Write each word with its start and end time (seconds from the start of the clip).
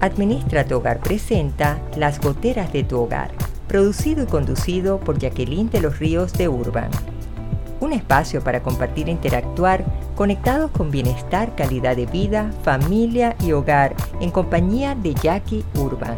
Administra 0.00 0.64
tu 0.64 0.76
Hogar 0.76 1.00
presenta 1.00 1.78
Las 1.94 2.22
Goteras 2.22 2.72
de 2.72 2.84
tu 2.84 2.98
Hogar, 3.00 3.32
producido 3.68 4.24
y 4.24 4.26
conducido 4.26 4.98
por 4.98 5.18
Jacqueline 5.18 5.68
de 5.68 5.82
los 5.82 5.98
Ríos 5.98 6.32
de 6.32 6.48
Urban. 6.48 6.90
Un 7.80 7.92
espacio 7.92 8.42
para 8.42 8.62
compartir 8.62 9.08
e 9.08 9.12
interactuar 9.12 9.84
conectados 10.16 10.70
con 10.70 10.90
bienestar, 10.90 11.54
calidad 11.54 11.96
de 11.96 12.06
vida, 12.06 12.50
familia 12.62 13.36
y 13.40 13.52
hogar 13.52 13.94
en 14.22 14.30
compañía 14.30 14.94
de 14.94 15.12
Jackie 15.12 15.64
Urban. 15.74 16.16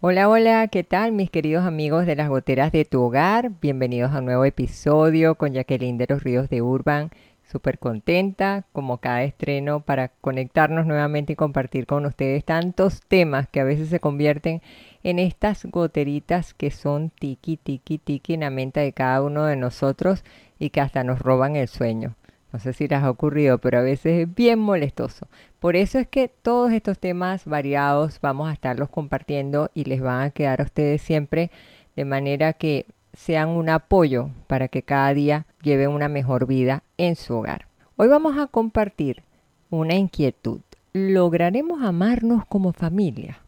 Hola, 0.00 0.28
hola, 0.28 0.68
¿qué 0.68 0.84
tal 0.84 1.10
mis 1.10 1.28
queridos 1.28 1.66
amigos 1.66 2.06
de 2.06 2.14
las 2.14 2.28
goteras 2.28 2.70
de 2.70 2.84
tu 2.84 3.02
hogar? 3.02 3.50
Bienvenidos 3.60 4.12
a 4.12 4.20
un 4.20 4.26
nuevo 4.26 4.44
episodio 4.44 5.34
con 5.34 5.54
Jacqueline 5.54 5.98
de 5.98 6.06
los 6.08 6.22
Ríos 6.22 6.48
de 6.48 6.62
Urban. 6.62 7.10
Súper 7.50 7.78
contenta, 7.78 8.66
como 8.72 8.98
cada 8.98 9.22
estreno, 9.22 9.80
para 9.80 10.08
conectarnos 10.08 10.84
nuevamente 10.84 11.32
y 11.32 11.36
compartir 11.36 11.86
con 11.86 12.04
ustedes 12.04 12.44
tantos 12.44 13.00
temas 13.08 13.48
que 13.48 13.60
a 13.60 13.64
veces 13.64 13.88
se 13.88 14.00
convierten 14.00 14.60
en 15.02 15.18
estas 15.18 15.64
goteritas 15.64 16.52
que 16.52 16.70
son 16.70 17.08
tiki, 17.08 17.56
tiki, 17.56 17.96
tiki 17.96 18.34
en 18.34 18.40
la 18.40 18.50
mente 18.50 18.80
de 18.80 18.92
cada 18.92 19.22
uno 19.22 19.46
de 19.46 19.56
nosotros 19.56 20.24
y 20.58 20.68
que 20.68 20.82
hasta 20.82 21.04
nos 21.04 21.20
roban 21.20 21.56
el 21.56 21.68
sueño. 21.68 22.16
No 22.52 22.58
sé 22.58 22.74
si 22.74 22.86
les 22.86 23.02
ha 23.02 23.10
ocurrido, 23.10 23.56
pero 23.56 23.78
a 23.78 23.82
veces 23.82 24.20
es 24.20 24.34
bien 24.34 24.58
molestoso. 24.58 25.26
Por 25.58 25.74
eso 25.74 25.98
es 25.98 26.06
que 26.06 26.28
todos 26.28 26.72
estos 26.72 26.98
temas 26.98 27.46
variados 27.46 28.20
vamos 28.20 28.50
a 28.50 28.52
estarlos 28.52 28.90
compartiendo 28.90 29.70
y 29.72 29.84
les 29.84 30.02
van 30.02 30.20
a 30.20 30.30
quedar 30.30 30.60
a 30.60 30.64
ustedes 30.64 31.00
siempre 31.00 31.50
de 31.96 32.04
manera 32.04 32.52
que 32.52 32.84
sean 33.18 33.48
un 33.48 33.68
apoyo 33.68 34.30
para 34.46 34.68
que 34.68 34.84
cada 34.84 35.12
día 35.12 35.46
lleven 35.62 35.90
una 35.90 36.08
mejor 36.08 36.46
vida 36.46 36.84
en 36.98 37.16
su 37.16 37.34
hogar. 37.34 37.66
Hoy 37.96 38.06
vamos 38.06 38.38
a 38.38 38.46
compartir 38.46 39.24
una 39.70 39.96
inquietud. 39.96 40.60
¿Lograremos 40.92 41.82
amarnos 41.82 42.46
como 42.46 42.72
familia? 42.72 43.40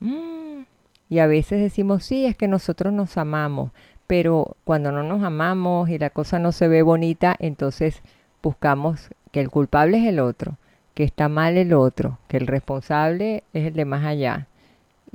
Mm. 0.00 0.64
Y 1.08 1.20
a 1.20 1.28
veces 1.28 1.60
decimos, 1.60 2.04
sí, 2.04 2.26
es 2.26 2.36
que 2.36 2.48
nosotros 2.48 2.92
nos 2.92 3.16
amamos, 3.16 3.70
pero 4.08 4.56
cuando 4.64 4.90
no 4.90 5.04
nos 5.04 5.22
amamos 5.22 5.88
y 5.90 5.98
la 5.98 6.10
cosa 6.10 6.40
no 6.40 6.50
se 6.50 6.66
ve 6.66 6.82
bonita, 6.82 7.36
entonces 7.38 8.02
buscamos 8.42 9.10
que 9.30 9.40
el 9.40 9.48
culpable 9.48 9.98
es 9.98 10.06
el 10.06 10.18
otro, 10.18 10.56
que 10.92 11.04
está 11.04 11.28
mal 11.28 11.56
el 11.56 11.72
otro, 11.72 12.18
que 12.26 12.36
el 12.36 12.48
responsable 12.48 13.44
es 13.52 13.68
el 13.68 13.74
de 13.74 13.84
más 13.84 14.04
allá. 14.04 14.48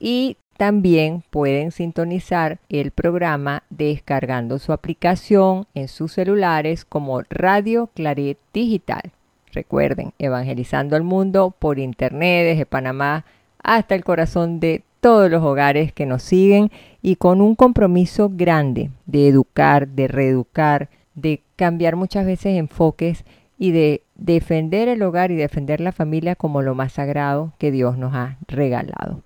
y 0.00 0.38
también 0.56 1.22
pueden 1.28 1.70
sintonizar 1.70 2.60
el 2.70 2.92
programa 2.92 3.64
descargando 3.68 4.58
su 4.58 4.72
aplicación 4.72 5.66
en 5.74 5.88
sus 5.88 6.12
celulares 6.12 6.86
como 6.86 7.20
Radio 7.28 7.90
Claret 7.92 8.38
Digital. 8.54 9.12
Recuerden, 9.54 10.12
evangelizando 10.18 10.96
al 10.96 11.04
mundo 11.04 11.54
por 11.56 11.78
internet 11.78 12.44
desde 12.44 12.66
Panamá 12.66 13.24
hasta 13.62 13.94
el 13.94 14.04
corazón 14.04 14.58
de 14.58 14.82
todos 15.00 15.30
los 15.30 15.44
hogares 15.44 15.92
que 15.92 16.06
nos 16.06 16.22
siguen 16.22 16.70
y 17.02 17.16
con 17.16 17.40
un 17.40 17.54
compromiso 17.54 18.30
grande 18.34 18.90
de 19.06 19.28
educar, 19.28 19.86
de 19.86 20.08
reeducar, 20.08 20.88
de 21.14 21.40
cambiar 21.56 21.94
muchas 21.94 22.26
veces 22.26 22.58
enfoques 22.58 23.24
y 23.56 23.70
de 23.70 24.02
defender 24.16 24.88
el 24.88 25.02
hogar 25.02 25.30
y 25.30 25.36
defender 25.36 25.80
la 25.80 25.92
familia 25.92 26.34
como 26.34 26.60
lo 26.60 26.74
más 26.74 26.94
sagrado 26.94 27.52
que 27.58 27.70
Dios 27.70 27.96
nos 27.96 28.14
ha 28.14 28.38
regalado. 28.48 29.20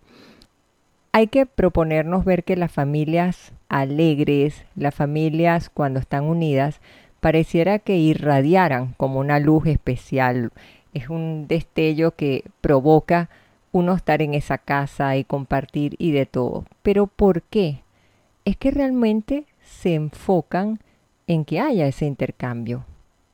Hay 1.13 1.29
que 1.29 1.47
proponernos 1.47 2.27
ver 2.27 2.45
que 2.45 2.57
las 2.57 2.71
familias 2.71 3.53
alegres, 3.69 4.65
las 4.77 4.95
familias 4.95 5.71
cuando 5.71 6.01
están 6.01 6.25
unidas, 6.25 6.81
pareciera 7.21 7.79
que 7.79 7.97
irradiaran 7.97 8.95
como 8.97 9.21
una 9.21 9.39
luz 9.39 9.67
especial. 9.67 10.51
Es 10.95 11.09
un 11.09 11.47
destello 11.49 12.13
que 12.13 12.45
provoca 12.61 13.29
uno 13.73 13.95
estar 13.95 14.23
en 14.23 14.35
esa 14.35 14.59
casa 14.59 15.17
y 15.17 15.25
compartir 15.25 15.95
y 15.99 16.13
de 16.13 16.27
todo. 16.27 16.65
Pero 16.83 17.07
¿por 17.07 17.43
qué? 17.43 17.83
Es 18.45 18.57
que 18.57 18.71
realmente 18.71 19.45
se 19.63 19.95
enfocan 19.95 20.81
en 21.27 21.45
que 21.45 21.61
haya 21.61 21.87
ese 21.87 22.07
intercambio, 22.07 22.85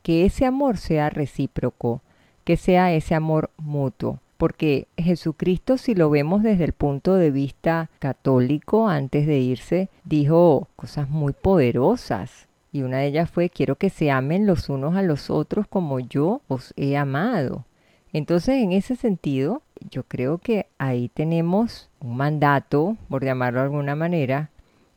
que 0.03 0.25
ese 0.25 0.47
amor 0.47 0.79
sea 0.79 1.11
recíproco, 1.11 2.03
que 2.45 2.57
sea 2.57 2.93
ese 2.93 3.15
amor 3.15 3.51
mutuo 3.57 4.19
porque 4.37 4.89
Jesucristo, 4.97 5.79
si 5.79 5.95
lo 5.95 6.11
vemos 6.11 6.43
desde 6.43 6.65
el 6.65 6.73
punto 6.73 7.15
de 7.15 7.31
vista 7.31 7.89
católico, 7.99 8.89
antes 8.89 9.27
de 9.27 9.39
irse, 9.39 9.89
dijo 10.05 10.69
cosas 10.77 11.09
muy 11.09 11.33
poderosas. 11.33 12.47
Y 12.75 12.83
una 12.83 12.99
de 12.99 13.07
ellas 13.07 13.31
fue, 13.31 13.51
quiero 13.51 13.77
que 13.77 13.89
se 13.89 14.11
amen 14.11 14.49
los 14.49 14.69
unos 14.69 14.97
a 14.97 15.03
los 15.03 15.31
otros 15.31 15.69
como 15.69 16.01
yo 16.01 16.41
os 16.49 16.75
he 16.77 16.97
amado. 16.97 17.67
Entonces, 18.13 18.57
en 18.57 18.73
ese 18.73 18.97
sentido, 18.97 19.63
yo 19.91 20.03
creo 20.03 20.39
que 20.39 20.67
ahí 20.77 21.09
tenemos 21.09 21.89
un 22.01 22.17
mandato, 22.17 22.97
por 23.09 23.25
llamarlo 23.25 23.61
de 23.61 23.67
alguna 23.67 23.95
manera, 23.95 24.51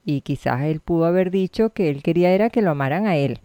y 0.03 0.21
quizás 0.21 0.63
él 0.63 0.79
pudo 0.79 1.05
haber 1.05 1.29
dicho 1.29 1.69
que 1.69 1.91
él 1.91 2.01
quería 2.01 2.31
era 2.31 2.49
que 2.49 2.63
lo 2.63 2.71
amaran 2.71 3.05
a 3.05 3.15
él. 3.15 3.41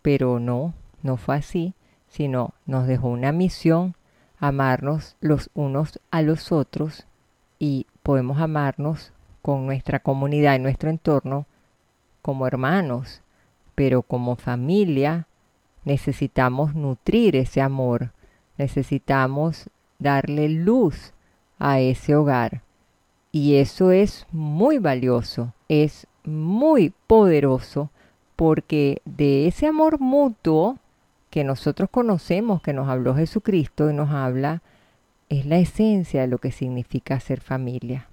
Pero 0.00 0.40
no, 0.40 0.72
no 1.02 1.18
fue 1.18 1.36
así, 1.36 1.74
sino 2.08 2.54
nos 2.64 2.86
dejó 2.86 3.08
una 3.08 3.32
misión 3.32 3.96
amarnos 4.38 5.14
los 5.20 5.50
unos 5.52 6.00
a 6.10 6.22
los 6.22 6.52
otros 6.52 7.06
y 7.58 7.86
podemos 8.02 8.40
amarnos 8.40 9.12
con 9.42 9.66
nuestra 9.66 9.98
comunidad 9.98 10.56
y 10.56 10.58
nuestro 10.58 10.88
entorno 10.88 11.44
como 12.22 12.46
hermanos, 12.46 13.21
pero 13.74 14.02
como 14.02 14.36
familia 14.36 15.26
necesitamos 15.84 16.74
nutrir 16.74 17.36
ese 17.36 17.60
amor, 17.60 18.12
necesitamos 18.58 19.70
darle 19.98 20.48
luz 20.48 21.12
a 21.58 21.80
ese 21.80 22.14
hogar. 22.14 22.62
Y 23.30 23.56
eso 23.56 23.90
es 23.90 24.26
muy 24.30 24.78
valioso, 24.78 25.54
es 25.68 26.06
muy 26.24 26.92
poderoso, 27.06 27.90
porque 28.36 29.00
de 29.04 29.46
ese 29.46 29.66
amor 29.66 30.00
mutuo 30.00 30.78
que 31.30 31.44
nosotros 31.44 31.88
conocemos, 31.90 32.60
que 32.60 32.72
nos 32.72 32.88
habló 32.88 33.14
Jesucristo 33.14 33.90
y 33.90 33.94
nos 33.94 34.10
habla, 34.10 34.60
es 35.28 35.46
la 35.46 35.58
esencia 35.58 36.20
de 36.20 36.26
lo 36.26 36.38
que 36.38 36.52
significa 36.52 37.18
ser 37.20 37.40
familia. 37.40 38.08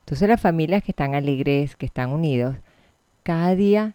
Entonces 0.00 0.28
las 0.28 0.40
familias 0.40 0.82
que 0.82 0.90
están 0.90 1.14
alegres, 1.14 1.76
que 1.76 1.86
están 1.86 2.10
unidos, 2.10 2.56
cada 3.22 3.54
día 3.54 3.94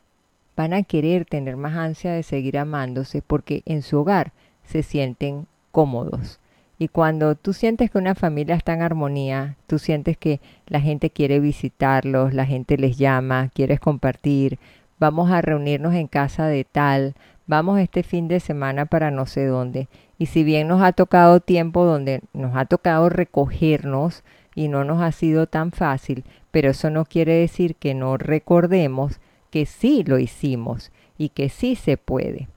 van 0.60 0.74
a 0.74 0.84
querer 0.84 1.24
tener 1.24 1.56
más 1.56 1.78
ansia 1.78 2.12
de 2.12 2.22
seguir 2.22 2.58
amándose 2.58 3.22
porque 3.22 3.64
en 3.66 3.82
su 3.82 4.00
hogar 4.00 4.34
se 4.66 4.84
sienten 4.84 5.48
cómodos. 5.72 6.42
Y 6.78 6.90
cuando 6.90 7.36
tú 7.36 7.54
sientes 7.54 7.90
que 7.90 7.98
una 7.98 8.14
familia 8.14 8.56
está 8.56 8.74
en 8.74 8.82
armonía, 8.82 9.56
tú 9.68 9.80
sientes 9.80 10.18
que 10.18 10.42
la 10.68 10.82
gente 10.82 11.12
quiere 11.12 11.40
visitarlos, 11.40 12.34
la 12.34 12.46
gente 12.46 12.78
les 12.78 12.98
llama, 12.98 13.52
quieres 13.56 13.80
compartir, 13.80 14.60
vamos 15.00 15.32
a 15.32 15.42
reunirnos 15.42 15.94
en 15.94 16.08
casa 16.08 16.48
de 16.48 16.66
tal, 16.66 17.14
vamos 17.48 17.80
este 17.80 18.04
fin 18.04 18.28
de 18.28 18.42
semana 18.42 18.86
para 18.86 19.12
no 19.12 19.28
sé 19.28 19.46
dónde. 19.46 19.88
Y 20.18 20.26
si 20.26 20.44
bien 20.44 20.68
nos 20.68 20.82
ha 20.82 20.92
tocado 20.92 21.40
tiempo 21.40 21.86
donde 21.86 22.20
nos 22.34 22.54
ha 22.58 22.66
tocado 22.66 23.08
recogernos 23.08 24.26
y 24.56 24.68
no 24.68 24.84
nos 24.84 25.02
ha 25.02 25.14
sido 25.14 25.48
tan 25.48 25.72
fácil, 25.72 26.26
pero 26.52 26.72
eso 26.72 26.90
no 26.90 27.06
quiere 27.06 27.36
decir 27.36 27.76
que 27.76 27.94
no 27.94 28.18
recordemos 28.18 29.22
que 29.50 29.66
sí 29.66 30.04
lo 30.06 30.20
hicimos 30.20 30.92
y 31.18 31.30
que 31.30 31.50
sí 31.50 31.76
se 31.76 31.98
puede. 31.98 32.48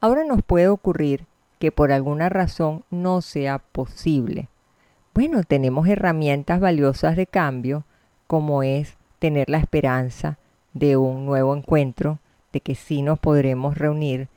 Ahora 0.00 0.24
nos 0.24 0.42
puede 0.42 0.68
ocurrir 0.68 1.26
que 1.58 1.72
por 1.72 1.92
alguna 1.92 2.28
razón 2.28 2.84
no 2.90 3.22
sea 3.22 3.58
posible. 3.58 4.48
Bueno, 5.14 5.42
tenemos 5.42 5.88
herramientas 5.88 6.60
valiosas 6.60 7.16
de 7.16 7.26
cambio, 7.26 7.84
como 8.26 8.62
es 8.62 8.96
tener 9.18 9.48
la 9.48 9.58
esperanza 9.58 10.38
de 10.74 10.96
un 10.96 11.24
nuevo 11.24 11.56
encuentro, 11.56 12.18
que 12.60 12.74
sí 12.74 13.02
nos 13.02 13.18
podremos 13.18 13.76
reunir, 13.76 14.28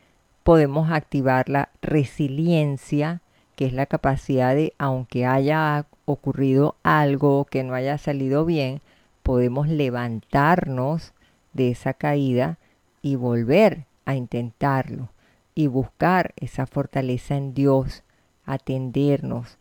podemos 0.43 0.91
activar 0.91 1.49
la 1.49 1.69
resiliencia, 1.81 3.21
que 3.55 3.65
es 3.65 3.73
la 3.73 3.85
capacidad 3.85 4.55
de, 4.55 4.73
aunque 4.77 5.25
haya 5.25 5.85
ocurrido 6.05 6.75
algo 6.83 7.45
que 7.45 7.63
no 7.63 7.73
haya 7.73 7.97
salido 7.97 8.45
bien, 8.45 8.81
podemos 9.23 9.67
levantarnos 9.67 11.13
de 11.53 11.71
esa 11.71 11.93
caída 11.93 12.57
y 13.01 13.15
volver 13.15 13.85
a 14.05 14.15
intentarlo 14.15 15.09
y 15.55 15.67
buscar 15.67 16.33
esa 16.37 16.65
fortaleza 16.65 17.35
en 17.35 17.53
Dios, 17.53 18.03
atendernos, 18.45 19.57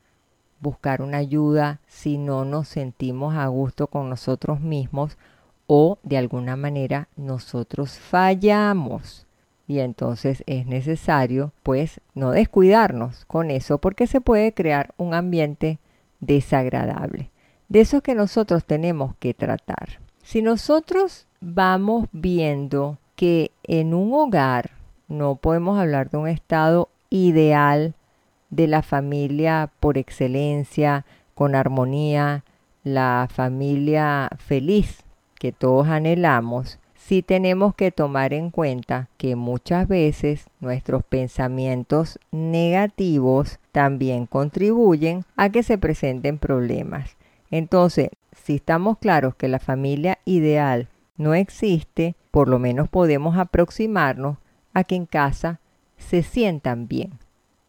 buscar 0.61 1.03
una 1.03 1.19
ayuda 1.19 1.81
si 1.87 2.19
no 2.19 2.45
nos 2.45 2.69
sentimos 2.69 3.35
a 3.35 3.47
gusto 3.47 3.89
con 3.89 4.09
nosotros 4.09 4.61
mismos 4.61 5.19
o 5.67 5.99
de 6.03 6.17
alguna 6.17 6.57
manera 6.57 7.09
nosotros 7.17 7.99
fallamos. 7.99 9.27
Y 9.67 9.81
entonces 9.81 10.43
es 10.47 10.67
necesario 10.67 11.53
pues 11.63 12.01
no 12.15 12.31
descuidarnos 12.31 13.25
con 13.27 13.51
eso 13.51 13.79
porque 13.79 14.07
se 14.07 14.21
puede 14.21 14.55
crear 14.55 14.95
un 14.97 15.15
ambiente 15.15 15.79
desagradable. 16.21 17.31
De 17.69 17.81
eso 17.81 18.01
que 18.01 18.15
nosotros 18.15 18.65
tenemos 18.65 19.15
que 19.19 19.35
tratar. 19.35 20.01
Si 20.31 20.43
nosotros 20.43 21.27
vamos 21.41 22.07
viendo 22.13 22.99
que 23.17 23.51
en 23.63 23.95
un 23.95 24.13
hogar 24.13 24.73
no 25.09 25.37
podemos 25.37 25.79
hablar 25.79 26.11
de 26.11 26.19
un 26.19 26.29
estado 26.29 26.91
ideal 27.09 27.95
de 28.51 28.67
la 28.67 28.83
familia 28.83 29.71
por 29.81 29.97
excelencia, 29.97 31.07
con 31.35 31.55
armonía, 31.55 32.45
la 32.85 33.27
familia 33.33 34.29
feliz 34.37 35.03
que 35.39 35.51
todos 35.51 35.89
anhelamos, 35.89 36.79
sí 36.95 37.23
tenemos 37.23 37.75
que 37.75 37.91
tomar 37.91 38.35
en 38.35 38.51
cuenta 38.51 39.09
que 39.17 39.35
muchas 39.35 39.89
veces 39.89 40.45
nuestros 40.61 41.05
pensamientos 41.05 42.19
negativos 42.33 43.61
también 43.73 44.27
contribuyen 44.27 45.25
a 45.37 45.49
que 45.49 45.63
se 45.63 45.79
presenten 45.79 46.37
problemas. 46.37 47.18
Entonces, 47.51 48.11
si 48.33 48.57
estamos 48.57 48.99
claros 48.99 49.35
que 49.35 49.49
la 49.49 49.59
familia 49.59 50.19
ideal 50.25 50.89
no 51.17 51.35
existe, 51.35 52.15
por 52.31 52.49
lo 52.49 52.59
menos 52.59 52.89
podemos 52.89 53.37
aproximarnos 53.37 54.39
a 54.75 54.85
que 54.85 54.95
en 54.95 55.07
casa 55.07 55.61
se 55.97 56.23
sientan 56.23 56.89
bien. 56.89 57.19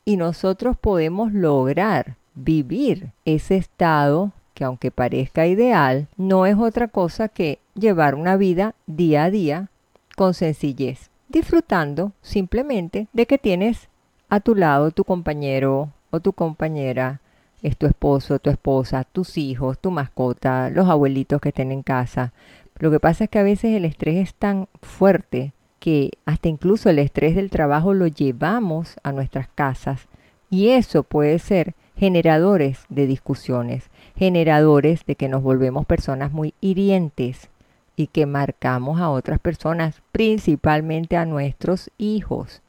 Y 0.06 0.18
nosotros 0.18 0.78
podemos 0.78 1.34
lograr 1.34 2.16
vivir 2.36 3.12
ese 3.26 3.58
estado 3.58 4.32
que 4.54 4.66
aunque 4.66 4.92
parezca 4.92 5.48
ideal, 5.48 6.08
no 6.18 6.46
es 6.46 6.58
otra 6.58 6.90
cosa 6.90 7.30
que 7.30 7.60
llevar 7.76 8.16
una 8.16 8.36
vida 8.36 8.76
día 8.88 9.24
a 9.24 9.32
día 9.32 9.70
con 10.18 10.34
sencillez, 10.34 11.10
disfrutando 11.30 12.12
simplemente 12.22 13.08
de 13.14 13.26
que 13.26 13.38
tienes 13.38 13.88
a 14.28 14.42
tu 14.42 14.56
lado 14.56 14.92
tu 14.92 15.06
compañero 15.06 15.94
o 16.12 16.20
tu 16.20 16.34
compañera, 16.34 17.22
es 17.62 17.78
tu 17.78 17.86
esposo, 17.86 18.40
tu 18.40 18.50
esposa, 18.50 19.04
tus 19.04 19.38
hijos, 19.38 19.80
tu 19.80 19.92
mascota, 19.92 20.70
los 20.70 20.88
abuelitos 20.88 21.42
que 21.42 21.50
estén 21.50 21.72
en 21.72 21.84
casa. 21.84 22.34
Lo 22.78 22.92
que 22.92 23.00
pasa 23.00 23.26
es 23.26 23.30
que 23.30 23.40
a 23.40 23.44
veces 23.44 23.76
el 23.76 23.86
estrés 23.86 24.18
es 24.18 24.34
tan 24.34 24.68
fuerte 24.82 25.54
que 25.80 26.12
hasta 26.26 26.50
incluso 26.50 26.90
el 26.90 27.00
estrés 27.00 27.36
del 27.36 27.50
trabajo 27.50 27.94
lo 27.94 28.08
llevamos 28.08 28.96
a 29.04 29.12
nuestras 29.12 29.48
casas 29.48 30.08
y 30.50 30.70
eso 30.70 31.04
puede 31.04 31.40
ser 31.40 31.76
generadores 31.96 32.86
de 32.90 33.08
discusiones, 33.08 33.90
generadores 34.16 35.06
de 35.06 35.16
que 35.16 35.28
nos 35.28 35.44
volvemos 35.44 35.86
personas 35.86 36.32
muy 36.32 36.54
hirientes 36.62 37.50
y 37.96 38.08
que 38.08 38.26
marcamos 38.26 39.02
a 39.02 39.10
otras 39.10 39.40
personas, 39.40 40.02
principalmente 40.14 41.18
a 41.18 41.26
nuestros 41.26 41.92
hijos. 41.98 42.62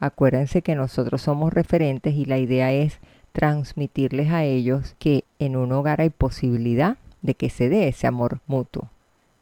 Acuérdense 0.00 0.62
que 0.62 0.74
nosotros 0.74 1.22
somos 1.22 1.52
referentes 1.52 2.14
y 2.14 2.24
la 2.24 2.38
idea 2.38 2.72
es 2.72 2.98
transmitirles 3.34 4.30
a 4.30 4.44
ellos 4.44 4.94
que 5.00 5.24
en 5.38 5.56
un 5.56 5.72
hogar 5.72 6.00
hay 6.00 6.10
posibilidad 6.10 6.96
de 7.20 7.34
que 7.34 7.50
se 7.50 7.68
dé 7.68 7.88
ese 7.88 8.06
amor 8.06 8.38
mutuo 8.46 8.90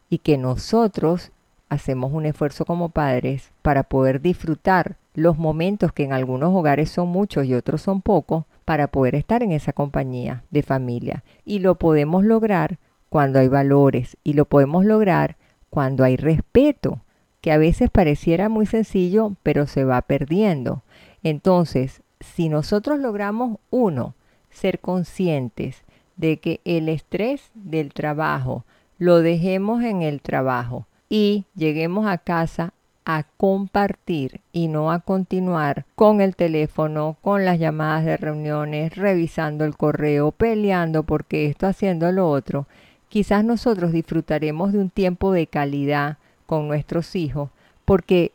y 0.09 0.19
que 0.19 0.39
nosotros 0.39 1.31
hacemos 1.69 2.13
un 2.13 2.27
esfuerzo 2.27 2.65
como 2.65 2.89
padres 2.89 3.53
para 3.61 3.83
poder 3.83 4.21
disfrutar 4.21 4.97
los 5.15 5.37
momentos 5.37 5.93
que 5.93 6.05
en 6.05 6.13
algunos 6.13 6.55
hogares 6.55 6.91
son 6.91 7.09
muchos 7.09 7.45
y 7.45 7.55
otros 7.55 7.83
son 7.83 8.01
pocos, 8.01 8.45
para 8.65 8.87
poder 8.87 9.15
estar 9.15 9.43
en 9.43 9.53
esa 9.53 9.73
compañía 9.73 10.45
de 10.51 10.63
familia. 10.63 11.25
Y 11.45 11.59
lo 11.59 11.75
podemos 11.75 12.25
lograr 12.25 12.79
cuando 13.09 13.41
hay 13.41 13.49
valores 13.49 14.17
y 14.23 14.35
lo 14.35 14.45
podemos 14.45 14.85
lograr 14.85 15.37
cuando 15.69 16.05
hay 16.05 16.17
respeto, 16.17 17.01
que 17.41 17.51
a 17.51 17.59
veces 17.59 17.91
pareciera 17.91 18.49
muy 18.49 18.67
sencillo, 18.67 19.35
pero 19.43 19.67
se 19.67 19.85
va 19.85 20.01
perdiendo. 20.03 20.83
Entonces, 21.25 22.02
si 22.23 22.49
nosotros 22.49 22.99
logramos, 22.99 23.59
uno, 23.71 24.15
ser 24.51 24.81
conscientes 24.81 25.83
de 26.17 26.39
que 26.39 26.61
el 26.65 26.89
estrés 26.89 27.51
del 27.55 27.93
trabajo 27.93 28.65
lo 28.99 29.21
dejemos 29.21 29.83
en 29.83 30.03
el 30.03 30.21
trabajo 30.21 30.87
y 31.09 31.45
lleguemos 31.55 32.07
a 32.07 32.19
casa 32.19 32.73
a 33.05 33.25
compartir 33.37 34.41
y 34.53 34.69
no 34.69 34.93
a 34.93 35.01
continuar 35.01 35.85
con 35.97 36.21
el 36.21 36.37
teléfono, 36.37 37.17
con 37.21 37.45
las 37.45 37.59
llamadas 37.59 38.05
de 38.05 38.17
reuniones, 38.17 38.95
revisando 38.95 39.65
el 39.65 39.77
correo, 39.77 40.31
peleando 40.31 41.03
porque 41.03 41.47
esto, 41.47 41.67
haciendo 41.67 42.13
lo 42.13 42.31
otro, 42.31 42.67
quizás 43.09 43.45
nosotros 43.45 43.93
disfrutaremos 43.93 44.73
de 44.73 44.79
un 44.79 44.91
tiempo 44.91 45.33
de 45.33 45.49
calidad 45.49 46.19
con 46.47 46.69
nuestros 46.69 47.17
hijos, 47.17 47.51
porque 47.85 48.33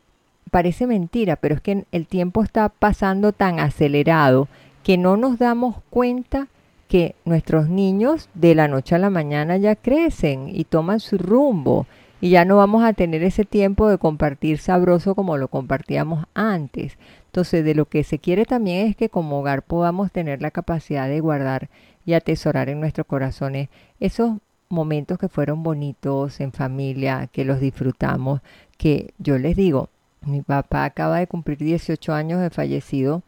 parece 0.49 0.87
mentira, 0.87 1.35
pero 1.35 1.55
es 1.55 1.61
que 1.61 1.85
el 1.91 2.07
tiempo 2.07 2.43
está 2.43 2.69
pasando 2.69 3.31
tan 3.31 3.59
acelerado 3.59 4.47
que 4.83 4.97
no 4.97 5.17
nos 5.17 5.39
damos 5.39 5.77
cuenta 5.89 6.47
que 6.87 7.15
nuestros 7.25 7.69
niños 7.69 8.29
de 8.33 8.55
la 8.55 8.67
noche 8.67 8.95
a 8.95 8.99
la 8.99 9.09
mañana 9.09 9.57
ya 9.57 9.75
crecen 9.75 10.49
y 10.49 10.63
toman 10.63 10.99
su 10.99 11.17
rumbo 11.17 11.85
y 12.21 12.29
ya 12.29 12.45
no 12.45 12.57
vamos 12.57 12.83
a 12.83 12.93
tener 12.93 13.23
ese 13.23 13.45
tiempo 13.45 13.89
de 13.89 13.97
compartir 13.97 14.57
sabroso 14.57 15.13
como 15.13 15.37
lo 15.37 15.49
compartíamos 15.49 16.25
antes. 16.33 16.97
Entonces, 17.25 17.63
de 17.63 17.75
lo 17.75 17.85
que 17.85 18.03
se 18.03 18.19
quiere 18.19 18.45
también 18.45 18.87
es 18.87 18.95
que 18.95 19.09
como 19.09 19.39
hogar 19.39 19.61
podamos 19.61 20.11
tener 20.11 20.41
la 20.41 20.51
capacidad 20.51 21.07
de 21.07 21.19
guardar 21.19 21.69
y 22.05 22.13
atesorar 22.13 22.69
en 22.69 22.79
nuestros 22.79 23.05
corazones 23.05 23.69
esos 23.99 24.37
momentos 24.69 25.17
que 25.17 25.29
fueron 25.29 25.63
bonitos 25.63 26.39
en 26.39 26.51
familia, 26.51 27.27
que 27.31 27.45
los 27.45 27.59
disfrutamos, 27.59 28.41
que 28.77 29.13
yo 29.17 29.37
les 29.37 29.55
digo, 29.55 29.89
mi 30.27 30.41
papá 30.41 30.85
acaba 30.85 31.19
de 31.19 31.27
cumplir 31.27 31.57
18 31.57 32.13
años 32.13 32.41
de 32.41 32.49
fallecido 32.49 33.23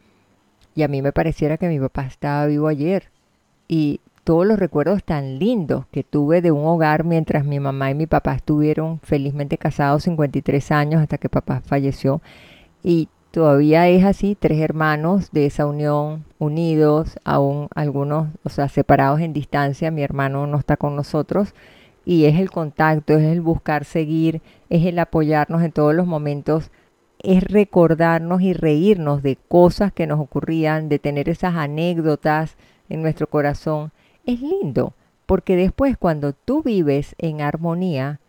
y 0.74 0.82
a 0.82 0.88
mí 0.88 1.02
me 1.02 1.12
pareciera 1.12 1.56
que 1.56 1.68
mi 1.68 1.80
papá 1.80 2.06
estaba 2.06 2.46
vivo 2.46 2.68
ayer 2.68 3.10
y 3.68 4.00
todos 4.24 4.46
los 4.46 4.58
recuerdos 4.58 5.02
tan 5.02 5.38
lindos 5.38 5.86
que 5.90 6.04
tuve 6.04 6.42
de 6.42 6.52
un 6.52 6.64
hogar 6.66 7.04
mientras 7.04 7.44
mi 7.44 7.58
mamá 7.58 7.90
y 7.90 7.94
mi 7.94 8.06
papá 8.06 8.34
estuvieron 8.34 9.00
felizmente 9.00 9.58
casados 9.58 10.04
53 10.04 10.70
años 10.72 11.02
hasta 11.02 11.18
que 11.18 11.28
papá 11.28 11.62
falleció. 11.64 12.20
Y 12.82 13.08
todavía 13.30 13.88
es 13.88 14.04
así, 14.04 14.36
tres 14.38 14.60
hermanos 14.60 15.30
de 15.32 15.46
esa 15.46 15.66
unión 15.66 16.24
unidos, 16.38 17.18
aún 17.24 17.68
algunos, 17.74 18.28
o 18.44 18.50
sea, 18.50 18.68
separados 18.68 19.20
en 19.20 19.32
distancia. 19.32 19.90
Mi 19.90 20.02
hermano 20.02 20.46
no 20.46 20.58
está 20.58 20.76
con 20.76 20.96
nosotros. 20.96 21.54
Y 22.04 22.24
es 22.24 22.38
el 22.38 22.50
contacto, 22.50 23.14
es 23.14 23.24
el 23.24 23.40
buscar 23.40 23.84
seguir, 23.84 24.42
es 24.68 24.84
el 24.86 24.98
apoyarnos 24.98 25.62
en 25.62 25.72
todos 25.72 25.94
los 25.94 26.06
momentos 26.06 26.70
es 27.22 27.44
recordarnos 27.44 28.42
y 28.42 28.52
reírnos 28.52 29.22
de 29.22 29.36
cosas 29.36 29.92
que 29.92 30.06
nos 30.06 30.20
ocurrían, 30.20 30.88
de 30.88 30.98
tener 30.98 31.28
esas 31.28 31.54
anécdotas 31.54 32.56
en 32.88 33.02
nuestro 33.02 33.28
corazón 33.28 33.92
es 34.26 34.40
lindo, 34.40 34.94
porque 35.26 35.56
después 35.56 35.96
cuando 35.96 36.32
tú 36.32 36.62
vives 36.62 37.14
en 37.18 37.40
armonía, 37.40 38.20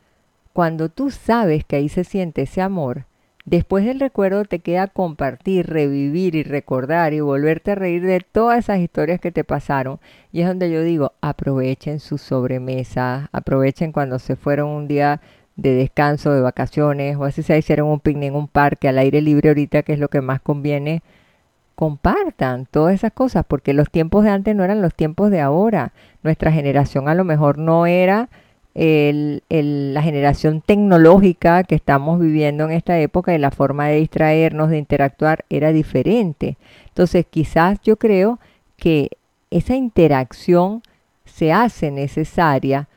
cuando 0.53 0.89
tú 0.89 1.11
sabes 1.11 1.63
que 1.65 1.77
ahí 1.77 1.89
se 1.89 2.03
siente 2.03 2.43
ese 2.43 2.61
amor, 2.61 3.05
después 3.45 3.85
del 3.85 3.99
recuerdo 3.99 4.45
te 4.45 4.59
queda 4.59 4.87
compartir, 4.87 5.67
revivir 5.67 6.35
y 6.35 6.43
recordar 6.43 7.13
y 7.13 7.19
volverte 7.21 7.71
a 7.71 7.75
reír 7.75 8.05
de 8.05 8.19
todas 8.19 8.59
esas 8.59 8.79
historias 8.79 9.19
que 9.19 9.31
te 9.31 9.43
pasaron. 9.43 9.99
Y 10.31 10.41
es 10.41 10.47
donde 10.47 10.71
yo 10.71 10.83
digo, 10.83 11.13
aprovechen 11.21 11.99
su 11.99 12.17
sobremesa, 12.17 13.29
aprovechen 13.31 13.91
cuando 13.91 14.19
se 14.19 14.35
fueron 14.35 14.69
un 14.69 14.87
día 14.87 15.21
de 15.61 15.75
descanso, 15.75 16.31
de 16.33 16.41
vacaciones, 16.41 17.15
o 17.17 17.23
así 17.23 17.43
se 17.43 17.57
hicieron 17.57 17.87
un 17.87 17.99
picnic 17.99 18.29
en 18.29 18.35
un 18.35 18.47
parque 18.47 18.87
al 18.89 18.97
aire 18.97 19.21
libre 19.21 19.49
ahorita, 19.49 19.83
que 19.83 19.93
es 19.93 19.99
lo 19.99 20.07
que 20.09 20.21
más 20.21 20.41
conviene 20.41 21.03
compartan 21.75 22.67
todas 22.69 22.93
esas 22.93 23.11
cosas, 23.11 23.43
porque 23.47 23.73
los 23.73 23.89
tiempos 23.89 24.23
de 24.23 24.29
antes 24.29 24.55
no 24.55 24.63
eran 24.63 24.81
los 24.81 24.93
tiempos 24.93 25.31
de 25.31 25.41
ahora. 25.41 25.93
Nuestra 26.21 26.51
generación 26.51 27.09
a 27.09 27.15
lo 27.15 27.23
mejor 27.23 27.57
no 27.57 27.87
era 27.87 28.29
la 28.75 30.01
generación 30.01 30.61
tecnológica 30.61 31.63
que 31.63 31.75
estamos 31.75 32.19
viviendo 32.19 32.65
en 32.65 32.71
esta 32.71 32.99
época 32.99 33.33
y 33.33 33.37
la 33.37 33.51
forma 33.51 33.87
de 33.87 33.97
distraernos, 33.97 34.69
de 34.69 34.77
interactuar, 34.77 35.43
era 35.49 35.71
diferente. 35.71 36.57
Entonces 36.87 37.25
quizás 37.29 37.79
yo 37.83 37.97
creo 37.97 38.39
que 38.77 39.09
esa 39.49 39.75
interacción 39.75 40.83
se 41.25 41.51
hace 41.51 41.89
necesaria 41.91 42.87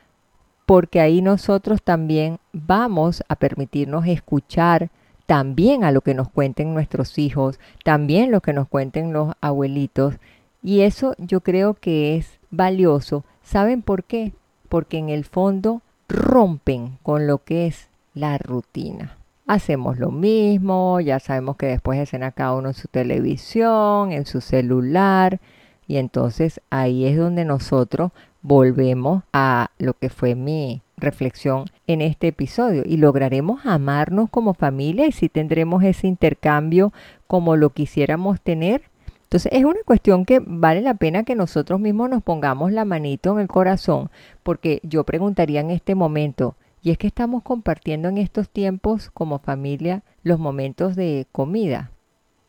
porque 0.65 0.99
ahí 0.99 1.21
nosotros 1.21 1.81
también 1.81 2.39
vamos 2.53 3.23
a 3.27 3.35
permitirnos 3.35 4.07
escuchar, 4.07 4.89
también 5.25 5.83
a 5.83 5.91
lo 5.91 6.01
que 6.01 6.13
nos 6.13 6.29
cuenten 6.29 6.73
nuestros 6.73 7.17
hijos, 7.17 7.59
también 7.83 8.31
lo 8.31 8.41
que 8.41 8.53
nos 8.53 8.67
cuenten 8.67 9.13
los 9.13 9.33
abuelitos. 9.41 10.15
Y 10.63 10.81
eso 10.81 11.13
yo 11.17 11.41
creo 11.41 11.75
que 11.75 12.15
es 12.15 12.39
valioso. 12.49 13.23
¿Saben 13.43 13.81
por 13.81 14.03
qué? 14.03 14.33
Porque 14.69 14.97
en 14.97 15.09
el 15.09 15.25
fondo 15.25 15.81
rompen 16.07 16.97
con 17.03 17.27
lo 17.27 17.43
que 17.43 17.67
es 17.67 17.89
la 18.13 18.37
rutina. 18.37 19.17
Hacemos 19.47 19.99
lo 19.99 20.09
mismo, 20.09 20.99
ya 20.99 21.19
sabemos 21.19 21.55
que 21.55 21.67
después 21.67 21.99
de 21.99 22.07
cenar 22.07 22.33
cada 22.33 22.53
uno 22.55 22.69
en 22.69 22.73
su 22.73 22.87
televisión, 22.87 24.11
en 24.11 24.25
su 24.25 24.41
celular, 24.41 25.39
y 25.87 25.97
entonces 25.97 26.61
ahí 26.71 27.05
es 27.05 27.15
donde 27.15 27.45
nosotros 27.45 28.11
volvemos 28.47 29.23
a 29.33 29.71
lo 29.79 29.95
que 29.95 30.09
fue 30.09 30.35
mi 30.35 30.83
reflexión 30.97 31.65
en 31.87 32.01
este 32.01 32.27
episodio 32.27 32.83
y 32.85 32.97
lograremos 32.97 33.65
amarnos 33.65 34.29
como 34.29 34.53
familia 34.53 35.07
y 35.07 35.11
si 35.11 35.29
tendremos 35.29 35.83
ese 35.83 36.05
intercambio 36.05 36.93
como 37.25 37.55
lo 37.55 37.71
quisiéramos 37.71 38.39
tener. 38.39 38.83
Entonces 39.23 39.51
es 39.51 39.65
una 39.65 39.79
cuestión 39.83 40.25
que 40.25 40.41
vale 40.45 40.81
la 40.81 40.93
pena 40.93 41.23
que 41.23 41.33
nosotros 41.33 41.79
mismos 41.79 42.09
nos 42.11 42.21
pongamos 42.21 42.71
la 42.71 42.85
manito 42.85 43.33
en 43.33 43.39
el 43.39 43.47
corazón 43.47 44.11
porque 44.43 44.79
yo 44.83 45.03
preguntaría 45.05 45.61
en 45.61 45.71
este 45.71 45.95
momento, 45.95 46.55
y 46.83 46.91
es 46.91 46.99
que 46.99 47.07
estamos 47.07 47.41
compartiendo 47.41 48.09
en 48.09 48.19
estos 48.19 48.47
tiempos 48.47 49.09
como 49.09 49.39
familia 49.39 50.03
los 50.21 50.37
momentos 50.37 50.95
de 50.95 51.25
comida. 51.31 51.89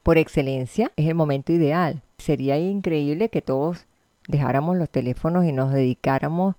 Por 0.02 0.18
excelencia 0.18 0.92
es 0.96 1.08
el 1.08 1.14
momento 1.14 1.54
ideal. 1.54 2.02
Sería 2.18 2.58
increíble 2.58 3.30
que 3.30 3.40
todos 3.40 3.86
dejáramos 4.28 4.76
los 4.76 4.90
teléfonos 4.90 5.44
y 5.44 5.52
nos 5.52 5.72
dedicáramos 5.72 6.56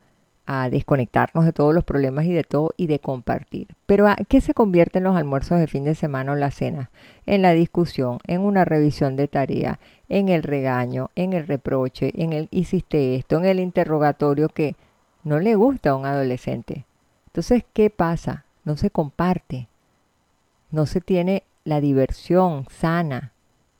a 0.48 0.70
desconectarnos 0.70 1.44
de 1.44 1.52
todos 1.52 1.76
los 1.76 1.84
problemas 1.84 2.26
y 2.26 2.32
de 2.32 2.46
todo 2.46 2.74
y 2.78 2.88
de 2.88 3.00
compartir. 3.00 3.68
Pero 3.86 4.08
¿a 4.08 4.16
qué 4.16 4.40
se 4.40 4.54
convierten 4.54 5.04
los 5.04 5.18
almuerzos 5.18 5.60
de 5.60 5.68
fin 5.68 5.84
de 5.84 5.94
semana 5.94 6.32
o 6.32 6.36
la 6.36 6.52
cena? 6.52 6.90
En 7.26 7.42
la 7.42 7.52
discusión, 7.52 8.20
en 8.26 8.42
una 8.42 8.64
revisión 8.64 9.18
de 9.18 9.28
tarea, 9.28 9.80
en 10.08 10.30
el 10.30 10.44
regaño, 10.44 11.12
en 11.16 11.34
el 11.34 11.46
reproche, 11.46 12.14
en 12.16 12.32
el 12.32 12.48
hiciste 12.50 13.16
esto, 13.16 13.38
en 13.38 13.46
el 13.46 13.60
interrogatorio 13.60 14.48
que 14.48 14.76
no 15.26 15.40
le 15.40 15.56
gusta 15.56 15.90
a 15.90 15.96
un 15.96 16.06
adolescente. 16.06 16.86
Entonces, 17.28 17.66
¿qué 17.74 17.90
pasa? 17.90 18.46
No 18.64 18.78
se 18.78 18.90
comparte, 18.90 19.68
no 20.72 20.86
se 20.86 21.02
tiene 21.02 21.44
la 21.66 21.82
diversión 21.82 22.66
sana, 22.70 23.34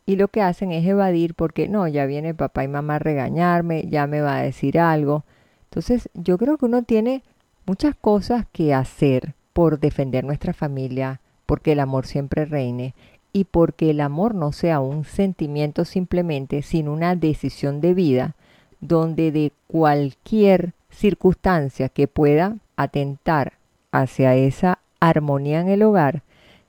y 0.08 0.16
lo 0.16 0.30
que 0.30 0.42
hacen 0.42 0.72
es 0.72 0.86
evadir 0.86 1.36
porque 1.36 1.68
no, 1.68 1.86
ya 1.88 2.06
viene 2.06 2.34
papá 2.34 2.64
y 2.64 2.70
mamá 2.70 2.96
a 2.96 3.00
regañarme, 3.00 3.88
ya 3.90 4.08
me 4.08 4.22
va 4.22 4.38
a 4.38 4.42
decir 4.42 4.80
algo. 4.80 5.26
Entonces 5.66 6.10
yo 6.14 6.38
creo 6.38 6.58
que 6.58 6.66
uno 6.66 6.84
tiene 6.84 7.24
muchas 7.66 7.94
cosas 7.94 8.46
que 8.54 8.74
hacer 8.74 9.34
por 9.52 9.82
defender 9.82 10.24
nuestra 10.24 10.54
familia, 10.54 11.20
porque 11.46 11.74
el 11.74 11.82
amor 11.82 12.08
siempre 12.08 12.46
reine 12.46 12.96
y 13.34 13.44
porque 13.44 13.90
el 13.90 14.00
amor 14.00 14.34
no 14.34 14.54
sea 14.54 14.80
un 14.80 15.04
sentimiento 15.04 15.84
simplemente, 15.84 16.62
sino 16.62 16.94
una 16.94 17.18
decisión 17.18 17.82
de 17.82 17.94
vida 17.94 18.36
donde 18.80 19.34
de 19.34 19.52
cualquier 19.68 20.72
circunstancia 20.90 21.90
que 21.90 22.08
pueda 22.08 22.56
atentar 22.78 23.54
hacia 23.92 24.36
esa 24.36 24.80
armonía 25.02 25.60
en 25.60 25.68
el 25.68 25.84
hogar, 25.84 26.24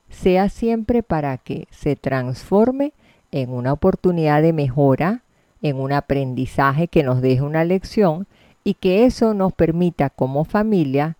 sea 0.09 0.49
siempre 0.49 1.03
para 1.03 1.37
que 1.37 1.69
se 1.71 1.95
transforme 1.95 2.91
en 3.31 3.51
una 3.51 3.73
oportunidad 3.73 4.41
de 4.41 4.53
mejora, 4.53 5.23
en 5.61 5.79
un 5.79 5.91
aprendizaje 5.91 6.87
que 6.87 7.03
nos 7.03 7.21
deje 7.21 7.41
una 7.41 7.63
lección 7.63 8.27
y 8.63 8.75
que 8.75 9.05
eso 9.05 9.33
nos 9.33 9.53
permita 9.53 10.09
como 10.09 10.45
familia 10.45 11.17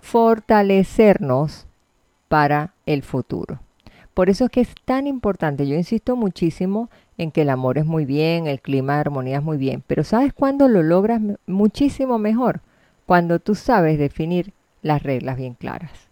fortalecernos 0.00 1.66
para 2.28 2.74
el 2.86 3.02
futuro. 3.02 3.60
Por 4.14 4.30
eso 4.30 4.46
es 4.46 4.50
que 4.50 4.60
es 4.60 4.74
tan 4.84 5.06
importante, 5.06 5.66
yo 5.66 5.76
insisto 5.76 6.16
muchísimo 6.16 6.90
en 7.18 7.30
que 7.30 7.42
el 7.42 7.50
amor 7.50 7.78
es 7.78 7.86
muy 7.86 8.04
bien, 8.04 8.46
el 8.46 8.60
clima 8.60 8.94
de 8.94 9.00
armonía 9.00 9.38
es 9.38 9.42
muy 9.42 9.56
bien, 9.58 9.82
pero 9.86 10.04
¿sabes 10.04 10.32
cuándo 10.32 10.68
lo 10.68 10.82
logras 10.82 11.20
muchísimo 11.46 12.18
mejor? 12.18 12.60
Cuando 13.06 13.38
tú 13.38 13.54
sabes 13.54 13.98
definir 13.98 14.52
las 14.82 15.02
reglas 15.02 15.36
bien 15.36 15.54
claras 15.54 16.07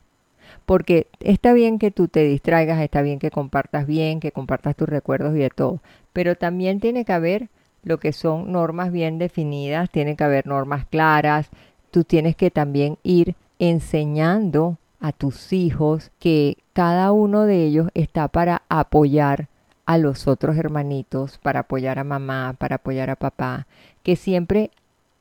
porque 0.67 1.07
está 1.21 1.53
bien 1.53 1.79
que 1.79 1.91
tú 1.91 2.09
te 2.09 2.25
distraigas, 2.25 2.81
está 2.81 3.01
bien 3.01 3.19
que 3.19 3.31
compartas 3.31 3.87
bien, 3.87 4.21
que 4.21 4.33
compartas 4.33 4.77
tus 4.77 4.89
recuerdos 4.89 5.35
y 5.37 5.39
de 5.39 5.51
todo, 5.51 5.81
pero 6.13 6.35
también 6.35 6.81
tiene 6.81 7.05
que 7.05 7.13
haber 7.13 7.49
lo 7.85 7.99
que 7.99 8.13
son 8.13 8.51
normas 8.51 8.91
bien 8.91 9.19
definidas, 9.19 9.91
tiene 9.91 10.17
que 10.17 10.25
haber 10.25 10.47
normas 10.47 10.85
claras, 10.87 11.49
tú 11.93 12.03
tienes 12.03 12.35
que 12.35 12.51
también 12.51 12.99
ir 13.05 13.37
enseñando 13.61 14.77
a 14.99 15.13
tus 15.13 15.53
hijos 15.53 16.11
que 16.19 16.59
cada 16.73 17.13
uno 17.13 17.45
de 17.45 17.65
ellos 17.65 17.89
está 17.95 18.27
para 18.27 18.63
apoyar 18.69 19.49
a 19.87 19.99
los 19.99 20.27
otros 20.27 20.57
hermanitos, 20.57 21.39
para 21.39 21.61
apoyar 21.61 22.01
a 22.01 22.05
mamá, 22.05 22.57
para 22.59 22.77
apoyar 22.77 23.09
a 23.09 23.17
papá, 23.17 23.69
que 24.03 24.17
siempre 24.17 24.73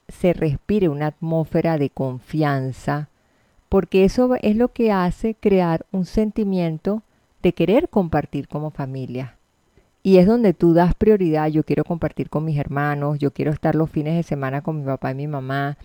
se 0.08 0.34
respire 0.34 0.90
una 0.90 1.08
atmósfera 1.08 1.78
de 1.78 1.92
confianza, 1.92 3.10
porque 3.76 4.06
eso 4.06 4.36
es 4.42 4.56
lo 4.56 4.70
que 4.70 4.94
hace 4.94 5.36
crear 5.36 5.86
un 5.92 6.06
sentimiento 6.06 7.04
de 7.44 7.52
querer 7.52 7.90
compartir 7.90 8.48
como 8.48 8.72
familia. 8.72 9.36
Y 10.02 10.16
es 10.16 10.26
donde 10.26 10.54
tú 10.54 10.74
das 10.74 10.96
prioridad, 10.96 11.50
yo 11.50 11.66
quiero 11.66 11.84
compartir 11.84 12.30
con 12.30 12.46
mis 12.46 12.58
hermanos, 12.58 13.20
yo 13.20 13.32
quiero 13.32 13.52
estar 13.52 13.76
los 13.76 13.90
fines 13.90 14.16
de 14.16 14.24
semana 14.24 14.62
con 14.62 14.80
mi 14.80 14.86
papá 14.86 15.12
y 15.12 15.16
mi 15.16 15.28
mamá, 15.28 15.78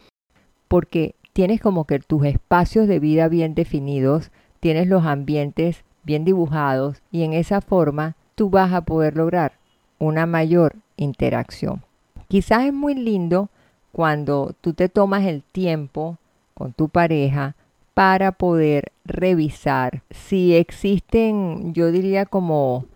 porque 0.69 1.17
tienes 1.33 1.61
como 1.61 1.85
que 1.85 1.99
tus 1.99 2.25
espacios 2.27 2.87
de 2.87 3.01
vida 3.01 3.27
bien 3.27 3.57
definidos, 3.57 4.31
tienes 4.61 4.87
los 4.87 5.05
ambientes 5.05 5.83
bien 6.05 6.25
dibujados 6.25 7.03
y 7.11 7.25
en 7.25 7.33
esa 7.33 7.61
forma 7.61 8.15
tú 8.37 8.51
vas 8.51 8.73
a 8.73 8.83
poder 8.83 9.17
lograr 9.17 9.55
una 9.99 10.27
mayor 10.27 10.77
interacción. 10.97 11.83
Quizás 12.29 12.67
es 12.67 12.73
muy 12.73 12.95
lindo 12.95 13.49
cuando 13.91 14.55
tú 14.61 14.75
te 14.75 14.89
tomas 14.89 15.25
el 15.25 15.43
tiempo 15.43 16.19
con 16.55 16.73
tu 16.73 16.89
pareja 16.89 17.57
para 18.01 18.33
poder 18.33 18.93
revisar 19.05 20.01
si 20.09 20.57
existen, 20.57 21.75
yo 21.75 21.93
diría 21.93 22.25
como 22.25 22.87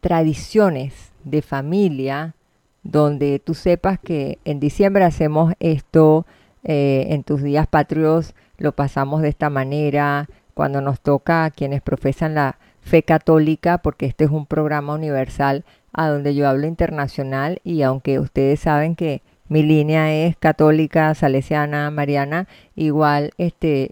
tradiciones 0.00 1.12
de 1.24 1.42
familia 1.42 2.34
donde 2.82 3.38
tú 3.38 3.52
sepas 3.52 3.98
que 3.98 4.38
en 4.46 4.58
diciembre 4.58 5.04
hacemos 5.04 5.52
esto, 5.60 6.24
eh, 6.64 7.08
en 7.10 7.22
tus 7.22 7.42
días 7.42 7.66
patrios 7.66 8.34
lo 8.56 8.72
pasamos 8.72 9.20
de 9.20 9.28
esta 9.28 9.50
manera, 9.50 10.26
cuando 10.54 10.80
nos 10.80 11.00
toca 11.00 11.44
a 11.44 11.50
quienes 11.50 11.82
profesan 11.82 12.34
la 12.34 12.56
fe 12.80 13.02
católica, 13.02 13.76
porque 13.76 14.06
este 14.06 14.24
es 14.24 14.30
un 14.30 14.46
programa 14.46 14.94
universal 14.94 15.66
a 15.92 16.08
donde 16.08 16.34
yo 16.34 16.48
hablo 16.48 16.66
internacional 16.66 17.60
y 17.62 17.82
aunque 17.82 18.20
ustedes 18.20 18.60
saben 18.60 18.96
que 18.96 19.20
mi 19.48 19.62
línea 19.62 20.14
es 20.14 20.34
católica, 20.38 21.14
salesiana, 21.14 21.90
mariana, 21.90 22.48
igual 22.74 23.32
este 23.36 23.90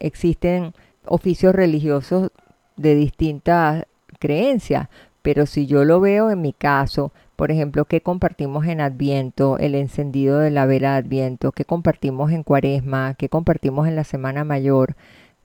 existen 0.00 0.72
oficios 1.06 1.54
religiosos 1.54 2.30
de 2.76 2.94
distintas 2.94 3.86
creencias, 4.18 4.88
pero 5.22 5.46
si 5.46 5.66
yo 5.66 5.84
lo 5.84 6.00
veo 6.00 6.30
en 6.30 6.40
mi 6.40 6.52
caso, 6.52 7.12
por 7.36 7.50
ejemplo, 7.50 7.84
que 7.84 8.00
compartimos 8.00 8.66
en 8.66 8.80
Adviento, 8.80 9.58
el 9.58 9.74
encendido 9.74 10.38
de 10.38 10.50
la 10.50 10.66
vela 10.66 10.92
de 10.92 10.98
Adviento, 10.98 11.52
que 11.52 11.64
compartimos 11.64 12.32
en 12.32 12.42
Cuaresma, 12.42 13.14
que 13.14 13.28
compartimos 13.28 13.86
en 13.86 13.94
la 13.94 14.04
Semana 14.04 14.44
Mayor, 14.44 14.96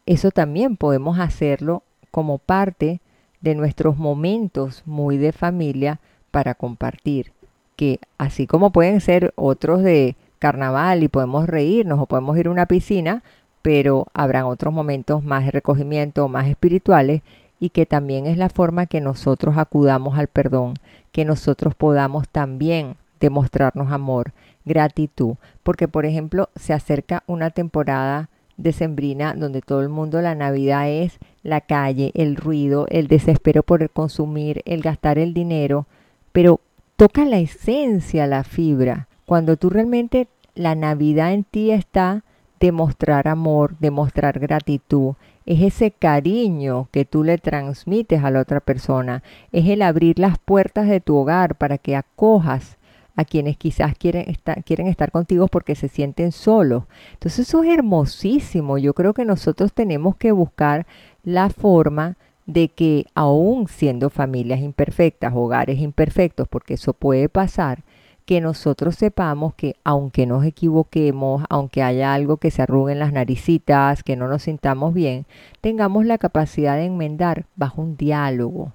eso 0.05 0.31
también 0.31 0.75
podemos 0.75 1.19
hacerlo 1.19 1.83
como 2.11 2.37
parte 2.37 2.99
de 3.41 3.55
nuestros 3.55 3.97
momentos 3.97 4.83
muy 4.85 5.17
de 5.17 5.31
familia 5.33 5.99
para 6.31 6.55
compartir, 6.55 7.31
que 7.75 7.99
así 8.17 8.47
como 8.47 8.71
pueden 8.71 9.01
ser 9.01 9.33
otros 9.35 9.83
de 9.83 10.15
carnaval 10.39 11.03
y 11.03 11.09
podemos 11.09 11.47
reírnos 11.47 11.99
o 11.99 12.05
podemos 12.05 12.37
ir 12.37 12.47
a 12.47 12.51
una 12.51 12.65
piscina, 12.65 13.23
pero 13.63 14.07
habrán 14.13 14.43
otros 14.45 14.71
momentos 14.71 15.23
más 15.23 15.45
de 15.45 15.51
recogimiento, 15.51 16.27
más 16.27 16.47
espirituales, 16.47 17.23
y 17.59 17.69
que 17.69 17.85
también 17.85 18.27
es 18.27 18.37
la 18.37 18.49
forma 18.49 18.85
que 18.85 18.99
nosotros 18.99 19.57
acudamos 19.57 20.19
al 20.19 20.27
perdón, 20.27 20.75
que 21.13 21.23
nosotros 21.23 21.73
podamos 21.73 22.27
también 22.27 22.97
demostrarnos 23.21 23.91
amor, 23.91 24.33
gratitud, 24.65 25.35
porque 25.63 25.87
por 25.87 26.05
ejemplo 26.05 26.49
se 26.57 26.73
acerca 26.73 27.23
una 27.25 27.51
temporada 27.51 28.29
decembrina 28.57 29.33
donde 29.33 29.61
todo 29.61 29.81
el 29.81 29.87
mundo 29.87 30.21
la 30.21 30.35
Navidad 30.35 30.89
es 30.89 31.19
la 31.41 31.61
calle, 31.61 32.11
el 32.15 32.35
ruido, 32.35 32.85
el 32.89 33.07
desespero 33.07 33.63
por 33.63 33.81
el 33.81 33.89
consumir, 33.89 34.61
el 34.65 34.81
gastar 34.81 35.17
el 35.17 35.33
dinero, 35.33 35.87
pero 36.33 36.59
toca 36.97 37.23
la 37.23 37.39
esencia, 37.39 38.27
la 38.27 38.43
fibra. 38.43 39.07
Cuando 39.25 39.55
tú 39.55 39.69
realmente 39.69 40.27
la 40.53 40.75
Navidad 40.75 41.31
en 41.31 41.45
ti 41.45 41.71
está 41.71 42.23
demostrar 42.63 43.27
amor, 43.27 43.75
demostrar 43.79 44.39
gratitud, 44.39 45.15
es 45.45 45.61
ese 45.61 45.91
cariño 45.91 46.87
que 46.91 47.03
tú 47.03 47.25
le 47.25 47.37
transmites 47.37 48.23
a 48.23 48.31
la 48.31 48.39
otra 48.39 48.61
persona, 48.61 49.21
es 49.51 49.67
el 49.67 49.81
abrir 49.81 50.17
las 50.17 50.37
puertas 50.37 50.87
de 50.87 51.01
tu 51.01 51.17
hogar 51.17 51.55
para 51.55 51.77
que 51.77 51.97
acojas 51.97 52.77
a 53.17 53.25
quienes 53.25 53.57
quizás 53.57 53.97
quieren 53.97 54.29
estar, 54.29 54.63
quieren 54.63 54.87
estar 54.87 55.11
contigo 55.11 55.49
porque 55.49 55.75
se 55.75 55.89
sienten 55.89 56.31
solos. 56.31 56.85
Entonces 57.11 57.49
eso 57.49 57.63
es 57.63 57.73
hermosísimo. 57.73 58.77
Yo 58.77 58.93
creo 58.93 59.13
que 59.13 59.25
nosotros 59.25 59.73
tenemos 59.73 60.15
que 60.15 60.31
buscar 60.31 60.87
la 61.25 61.49
forma 61.49 62.15
de 62.45 62.69
que 62.69 63.07
aún 63.13 63.67
siendo 63.67 64.09
familias 64.09 64.61
imperfectas, 64.61 65.33
hogares 65.35 65.79
imperfectos, 65.79 66.47
porque 66.47 66.75
eso 66.75 66.93
puede 66.93 67.27
pasar, 67.27 67.83
que 68.25 68.41
nosotros 68.41 68.95
sepamos 68.95 69.53
que 69.55 69.75
aunque 69.83 70.25
nos 70.25 70.45
equivoquemos, 70.45 71.43
aunque 71.49 71.83
haya 71.83 72.13
algo 72.13 72.37
que 72.37 72.51
se 72.51 72.61
arruguen 72.61 72.99
las 72.99 73.13
naricitas, 73.13 74.03
que 74.03 74.15
no 74.15 74.27
nos 74.27 74.43
sintamos 74.43 74.93
bien, 74.93 75.25
tengamos 75.61 76.05
la 76.05 76.17
capacidad 76.17 76.75
de 76.75 76.85
enmendar 76.85 77.45
bajo 77.55 77.81
un 77.81 77.97
diálogo 77.97 78.73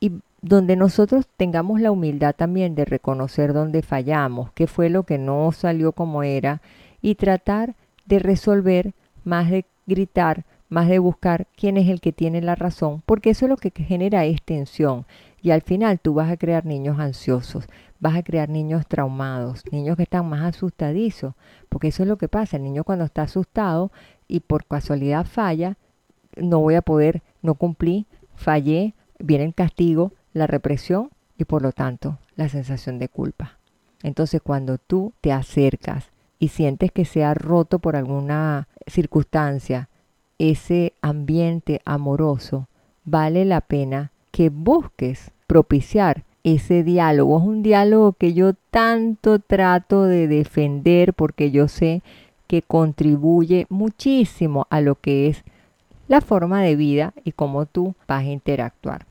y 0.00 0.12
donde 0.42 0.76
nosotros 0.76 1.26
tengamos 1.38 1.80
la 1.80 1.90
humildad 1.90 2.34
también 2.36 2.74
de 2.74 2.84
reconocer 2.84 3.54
dónde 3.54 3.80
fallamos, 3.80 4.52
qué 4.52 4.66
fue 4.66 4.90
lo 4.90 5.04
que 5.04 5.16
no 5.16 5.50
salió 5.52 5.92
como 5.92 6.22
era 6.22 6.60
y 7.00 7.14
tratar 7.14 7.74
de 8.04 8.18
resolver 8.18 8.92
más 9.24 9.50
de 9.50 9.64
gritar, 9.86 10.44
más 10.68 10.88
de 10.88 10.98
buscar 10.98 11.46
quién 11.56 11.78
es 11.78 11.88
el 11.88 12.02
que 12.02 12.12
tiene 12.12 12.42
la 12.42 12.54
razón, 12.54 13.02
porque 13.06 13.30
eso 13.30 13.46
es 13.46 13.50
lo 13.50 13.56
que 13.56 13.70
genera 13.70 14.26
es 14.26 14.42
tensión. 14.42 15.06
Y 15.44 15.50
al 15.50 15.60
final 15.60 16.00
tú 16.00 16.14
vas 16.14 16.30
a 16.30 16.38
crear 16.38 16.64
niños 16.64 16.98
ansiosos, 16.98 17.66
vas 18.00 18.16
a 18.16 18.22
crear 18.22 18.48
niños 18.48 18.86
traumados, 18.86 19.62
niños 19.70 19.98
que 19.98 20.04
están 20.04 20.26
más 20.26 20.40
asustadizos, 20.40 21.34
porque 21.68 21.88
eso 21.88 22.02
es 22.02 22.08
lo 22.08 22.16
que 22.16 22.28
pasa. 22.28 22.56
El 22.56 22.62
niño 22.62 22.82
cuando 22.82 23.04
está 23.04 23.24
asustado 23.24 23.92
y 24.26 24.40
por 24.40 24.64
casualidad 24.64 25.26
falla, 25.26 25.76
no 26.38 26.60
voy 26.60 26.76
a 26.76 26.80
poder, 26.80 27.22
no 27.42 27.56
cumplí, 27.56 28.06
fallé, 28.34 28.94
viene 29.18 29.44
el 29.44 29.54
castigo, 29.54 30.12
la 30.32 30.46
represión 30.46 31.10
y 31.36 31.44
por 31.44 31.60
lo 31.60 31.72
tanto 31.72 32.16
la 32.36 32.48
sensación 32.48 32.98
de 32.98 33.10
culpa. 33.10 33.58
Entonces 34.02 34.40
cuando 34.42 34.78
tú 34.78 35.12
te 35.20 35.30
acercas 35.30 36.06
y 36.38 36.48
sientes 36.48 36.90
que 36.90 37.04
se 37.04 37.22
ha 37.22 37.34
roto 37.34 37.80
por 37.80 37.96
alguna 37.96 38.66
circunstancia 38.86 39.90
ese 40.38 40.94
ambiente 41.02 41.82
amoroso, 41.84 42.66
vale 43.04 43.44
la 43.44 43.60
pena 43.60 44.10
que 44.30 44.48
busques 44.48 45.33
propiciar 45.46 46.24
ese 46.44 46.82
diálogo. 46.82 47.38
Es 47.38 47.44
un 47.44 47.62
diálogo 47.62 48.12
que 48.12 48.34
yo 48.34 48.52
tanto 48.70 49.38
trato 49.38 50.04
de 50.04 50.28
defender 50.28 51.14
porque 51.14 51.50
yo 51.50 51.68
sé 51.68 52.02
que 52.46 52.62
contribuye 52.62 53.66
muchísimo 53.70 54.66
a 54.70 54.80
lo 54.80 54.94
que 54.96 55.28
es 55.28 55.44
la 56.08 56.20
forma 56.20 56.62
de 56.62 56.76
vida 56.76 57.14
y 57.24 57.32
cómo 57.32 57.66
tú 57.66 57.94
vas 58.06 58.24
a 58.24 58.30
interactuar. 58.30 59.06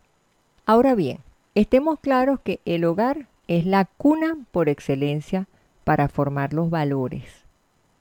Ahora 0.65 0.95
bien, 0.95 1.19
estemos 1.55 1.99
claros 1.99 2.39
que 2.39 2.59
el 2.65 2.85
hogar 2.85 3.27
es 3.47 3.65
la 3.65 3.85
cuna 3.85 4.37
por 4.51 4.69
excelencia 4.69 5.47
para 5.83 6.07
formar 6.07 6.53
los 6.53 6.69
valores. 6.69 7.43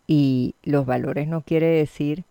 Y 0.07 0.55
los 0.63 0.85
valores 0.87 1.27
no 1.27 1.41
quiere 1.41 1.67
decir 1.67 2.25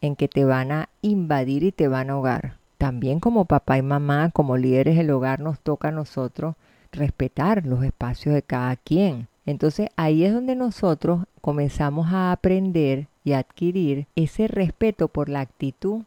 en 0.00 0.16
que 0.16 0.28
te 0.28 0.44
van 0.44 0.72
a 0.72 0.88
invadir 1.02 1.62
y 1.62 1.72
te 1.72 1.88
van 1.88 2.10
a 2.10 2.14
ahogar. 2.14 2.57
También 2.78 3.18
como 3.18 3.44
papá 3.44 3.76
y 3.76 3.82
mamá, 3.82 4.30
como 4.30 4.56
líderes 4.56 4.96
del 4.96 5.10
hogar, 5.10 5.40
nos 5.40 5.58
toca 5.58 5.88
a 5.88 5.92
nosotros 5.92 6.54
respetar 6.92 7.66
los 7.66 7.84
espacios 7.84 8.34
de 8.34 8.42
cada 8.42 8.76
quien. 8.76 9.28
Entonces 9.46 9.88
ahí 9.96 10.24
es 10.24 10.32
donde 10.32 10.54
nosotros 10.54 11.24
comenzamos 11.40 12.12
a 12.12 12.32
aprender 12.32 13.08
y 13.24 13.32
adquirir 13.32 14.06
ese 14.14 14.46
respeto 14.46 15.08
por 15.08 15.28
la 15.28 15.40
actitud 15.40 16.02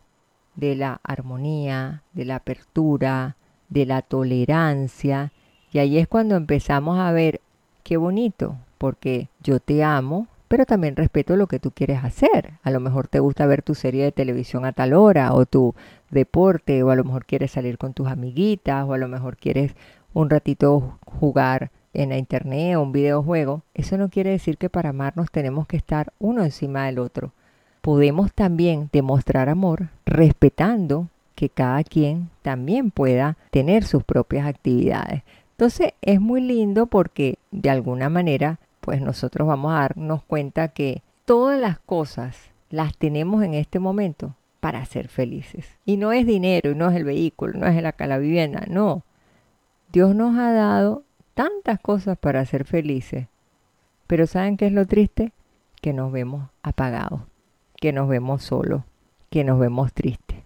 de 0.55 0.75
la 0.75 1.01
armonía, 1.03 2.03
de 2.13 2.25
la 2.25 2.37
apertura, 2.37 3.35
de 3.67 3.85
la 3.85 4.01
tolerancia. 4.01 5.33
Y 5.73 5.79
ahí 5.79 5.97
es 5.97 6.07
cuando 6.07 6.35
empezamos 6.35 6.99
a 6.99 7.11
ver 7.11 7.41
qué 7.83 7.97
bonito, 7.97 8.57
porque 8.77 9.29
yo 9.43 9.59
te 9.59 9.83
amo, 9.83 10.27
pero 10.51 10.65
también 10.65 10.97
respeto 10.97 11.37
lo 11.37 11.47
que 11.47 11.59
tú 11.59 11.71
quieres 11.71 12.03
hacer. 12.03 12.55
A 12.61 12.71
lo 12.71 12.81
mejor 12.81 13.07
te 13.07 13.21
gusta 13.21 13.45
ver 13.45 13.61
tu 13.61 13.73
serie 13.73 14.03
de 14.03 14.11
televisión 14.11 14.65
a 14.65 14.73
tal 14.73 14.93
hora, 14.93 15.33
o 15.33 15.45
tu 15.45 15.75
deporte, 16.09 16.83
o 16.83 16.89
a 16.89 16.97
lo 16.97 17.05
mejor 17.05 17.25
quieres 17.25 17.51
salir 17.51 17.77
con 17.77 17.93
tus 17.93 18.09
amiguitas, 18.09 18.85
o 18.85 18.91
a 18.91 18.97
lo 18.97 19.07
mejor 19.07 19.37
quieres 19.37 19.77
un 20.13 20.29
ratito 20.29 20.99
jugar 21.05 21.71
en 21.93 22.09
la 22.09 22.17
internet 22.17 22.75
o 22.75 22.81
un 22.81 22.91
videojuego. 22.91 23.61
Eso 23.73 23.97
no 23.97 24.09
quiere 24.09 24.31
decir 24.31 24.57
que 24.57 24.69
para 24.69 24.89
amarnos 24.89 25.31
tenemos 25.31 25.67
que 25.67 25.77
estar 25.77 26.11
uno 26.19 26.43
encima 26.43 26.85
del 26.85 26.99
otro. 26.99 27.31
Podemos 27.79 28.33
también 28.33 28.89
demostrar 28.91 29.47
amor 29.47 29.87
respetando 30.05 31.07
que 31.33 31.47
cada 31.47 31.81
quien 31.85 32.29
también 32.41 32.91
pueda 32.91 33.37
tener 33.51 33.85
sus 33.85 34.03
propias 34.03 34.45
actividades. 34.45 35.23
Entonces 35.51 35.93
es 36.01 36.19
muy 36.19 36.41
lindo 36.41 36.87
porque 36.87 37.37
de 37.51 37.69
alguna 37.69 38.09
manera 38.09 38.59
pues 38.81 39.01
nosotros 39.01 39.47
vamos 39.47 39.71
a 39.73 39.81
darnos 39.81 40.23
cuenta 40.23 40.67
que 40.69 41.03
todas 41.25 41.59
las 41.59 41.79
cosas 41.79 42.51
las 42.69 42.97
tenemos 42.97 43.43
en 43.43 43.53
este 43.53 43.79
momento 43.79 44.35
para 44.59 44.83
ser 44.85 45.07
felices. 45.07 45.65
Y 45.85 45.97
no 45.97 46.11
es 46.11 46.25
dinero, 46.25 46.71
y 46.71 46.75
no 46.75 46.89
es 46.89 46.95
el 46.95 47.03
vehículo, 47.03 47.57
no 47.57 47.67
es 47.67 47.81
la, 47.81 47.95
la 47.97 48.17
vivienda, 48.17 48.65
no. 48.67 49.03
Dios 49.91 50.15
nos 50.15 50.37
ha 50.37 50.51
dado 50.51 51.03
tantas 51.33 51.79
cosas 51.79 52.17
para 52.17 52.45
ser 52.45 52.65
felices. 52.65 53.27
Pero 54.07 54.27
¿saben 54.27 54.57
qué 54.57 54.67
es 54.67 54.73
lo 54.73 54.85
triste? 54.85 55.31
Que 55.81 55.93
nos 55.93 56.11
vemos 56.11 56.49
apagados, 56.63 57.21
que 57.77 57.93
nos 57.93 58.07
vemos 58.07 58.43
solos, 58.43 58.83
que 59.29 59.43
nos 59.43 59.59
vemos 59.59 59.93
tristes. 59.93 60.39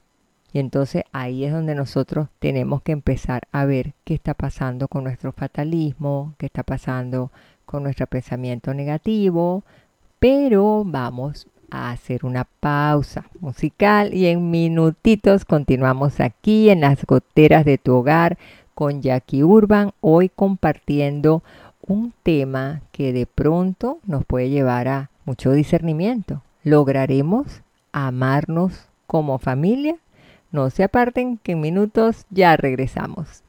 Y 0.54 0.60
entonces 0.60 1.04
ahí 1.12 1.44
es 1.44 1.52
donde 1.52 1.76
nosotros 1.76 2.30
tenemos 2.40 2.82
que 2.82 2.94
empezar 2.94 3.42
a 3.52 3.66
ver 3.66 3.94
qué 4.06 4.14
está 4.14 4.34
pasando 4.34 4.88
con 4.88 5.04
nuestro 5.04 5.34
fatalismo, 5.34 6.34
qué 6.38 6.46
está 6.46 6.64
pasando 6.64 7.30
con 7.66 7.84
nuestro 7.84 8.08
pensamiento 8.08 8.74
negativo, 8.74 9.64
pero 10.20 10.84
vamos 10.86 11.48
a 11.70 11.92
hacer 11.92 12.26
una 12.26 12.46
pausa 12.60 13.26
musical 13.40 14.14
y 14.14 14.28
en 14.28 14.52
minutitos 14.52 15.46
continuamos 15.46 16.20
aquí 16.20 16.70
en 16.70 16.82
las 16.82 17.06
goteras 17.06 17.66
de 17.66 17.78
tu 17.78 17.96
hogar 17.96 18.38
con 18.74 19.02
Jackie 19.02 19.44
Urban, 19.44 19.92
hoy 20.02 20.30
compartiendo 20.30 21.44
un 21.88 22.14
tema 22.24 22.82
que 22.92 23.14
de 23.14 23.26
pronto 23.26 24.00
nos 24.06 24.26
puede 24.26 24.50
llevar 24.50 24.88
a 24.88 25.10
mucho 25.26 25.52
discernimiento. 25.52 26.42
¿Lograremos 26.64 27.62
amarnos 27.92 28.88
como 29.08 29.38
familia? 29.40 29.96
No 30.52 30.70
se 30.70 30.84
aparten 30.84 31.38
que 31.38 31.54
en 31.54 31.62
minutos 31.62 32.26
ya 32.30 32.58
regresamos. 32.58 33.45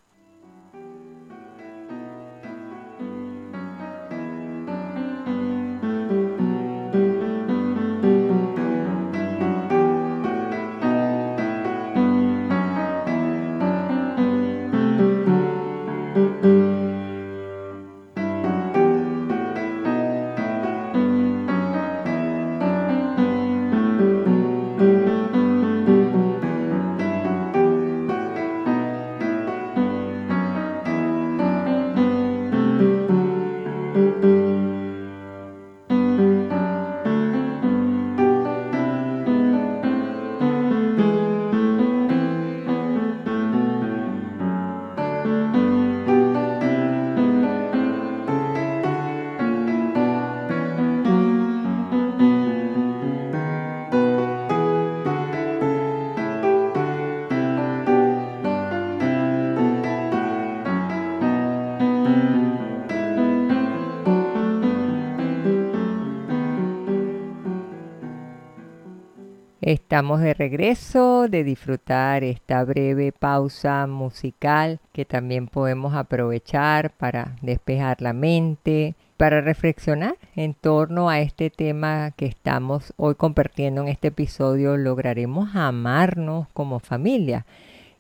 Estamos 69.67 70.21
de 70.21 70.33
regreso 70.33 71.27
de 71.27 71.43
disfrutar 71.43 72.23
esta 72.23 72.63
breve 72.63 73.11
pausa 73.11 73.89
musical 73.89 74.79
que 74.93 75.05
también 75.05 75.49
podemos 75.49 75.97
aprovechar 75.97 76.93
para 76.93 77.35
despejar 77.43 78.01
la 78.01 78.13
mente, 78.13 78.95
para 79.17 79.41
reflexionar 79.41 80.19
en 80.37 80.55
torno 80.55 81.09
a 81.11 81.19
este 81.19 81.51
tema 81.51 82.13
que 82.13 82.27
estamos 82.27 82.95
hoy 82.97 83.17
compartiendo 83.17 83.83
en 83.83 83.89
este 83.89 84.07
episodio, 84.07 84.77
lograremos 84.77 85.57
amarnos 85.57 86.47
como 86.53 86.79
familia. 86.79 87.45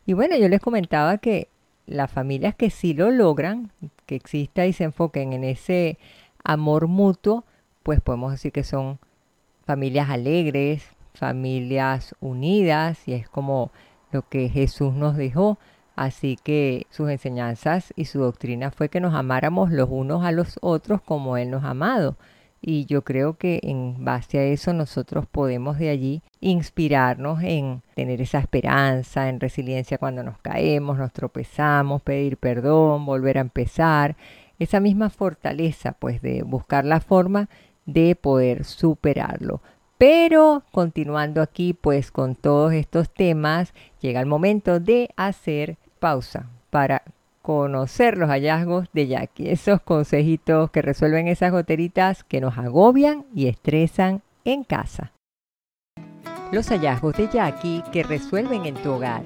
Y 0.07 0.13
bueno, 0.13 0.37
yo 0.37 0.49
les 0.49 0.61
comentaba 0.61 1.19
que 1.19 1.49
las 1.87 2.13
familias 2.13 2.55
que 2.55 2.71
sí 2.71 2.95
lo 2.95 3.11
logran, 3.11 3.73
que 4.07 4.15
exista 4.15 4.67
y 4.67 4.73
se 4.73 4.85
enfoquen 4.85 5.33
en 5.33 5.43
ese 5.43 5.99
amor 6.45 6.87
mutuo, 6.87 7.43
pues 7.83 8.01
podemos 8.01 8.31
decir 8.31 8.53
que 8.53 8.63
son 8.63 9.01
familias 9.65 10.11
alegres, 10.11 10.96
familias 11.17 12.15
unidas 12.21 13.07
y 13.09 13.15
es 13.15 13.29
como 13.29 13.73
lo 14.13 14.23
que 14.29 14.49
Jesús 14.49 14.95
nos 14.95 15.17
dejó. 15.17 15.59
Así 15.97 16.39
que 16.43 16.87
sus 16.91 17.09
enseñanzas 17.11 17.93
y 17.97 18.05
su 18.05 18.21
doctrina 18.21 18.71
fue 18.71 18.91
que 18.91 19.01
nos 19.01 19.15
amáramos 19.15 19.71
los 19.71 19.89
unos 19.91 20.25
a 20.25 20.31
los 20.31 20.59
otros 20.61 21.01
como 21.01 21.39
Él 21.39 21.51
nos 21.51 21.65
ha 21.65 21.71
amado. 21.71 22.17
Y 22.61 22.85
yo 22.87 23.03
creo 23.03 23.39
que 23.39 23.61
en 23.63 24.05
base 24.05 24.39
a 24.39 24.45
eso 24.45 24.73
nosotros 24.73 25.27
podemos 25.27 25.79
de 25.79 25.89
allí 25.89 26.23
inspirarnos 26.41 27.43
en 27.43 27.83
tener 27.95 28.21
esa 28.21 28.39
esperanza, 28.39 29.29
en 29.29 29.41
resiliencia 29.41 29.99
cuando 29.99 30.23
nos 30.23 30.39
caemos, 30.39 30.99
nos 30.99 31.13
tropezamos, 31.13 32.03
pedir 32.03 32.37
perdón, 32.37 33.07
volver 33.07 33.39
a 33.39 33.43
empezar. 33.43 34.17
Esa 34.59 34.81
misma 34.81 35.11
fortaleza 35.11 35.93
pues 35.93 36.21
de 36.21 36.43
buscar 36.43 36.85
la 36.85 37.01
forma 37.01 37.49
de 37.87 38.17
poder 38.17 38.65
superarlo 38.65 39.63
Pero 39.99 40.63
continuando 40.73 41.41
aquí 41.41 41.73
pues 41.73 42.11
con 42.11 42.35
todos 42.35 42.73
estos 42.73 43.09
temas, 43.09 43.73
llega 44.01 44.21
el 44.21 44.27
momento 44.27 44.79
de 44.79 45.11
hacer 45.17 45.79
pausa 45.99 46.47
para 46.71 47.03
conocer 47.41 48.19
los 48.19 48.29
hallazgos 48.29 48.89
de 48.93 49.07
Jackie, 49.07 49.49
esos 49.49 49.81
consejitos 49.81 50.71
que 50.71 50.83
resuelven 50.83 51.29
esas 51.29 51.53
goteritas 51.53 52.25
que 52.25 52.41
nos 52.41 52.59
agobian 52.59 53.25
y 53.35 53.47
estresan 53.47 54.23
en 54.45 54.65
casa. 54.65 55.13
Los 56.53 56.69
hallazgos 56.69 57.17
de 57.17 57.29
Jackie 57.29 57.83
que 57.93 58.03
resuelven 58.03 58.67
en 58.67 58.75
tu 58.75 58.93
hogar. 58.93 59.23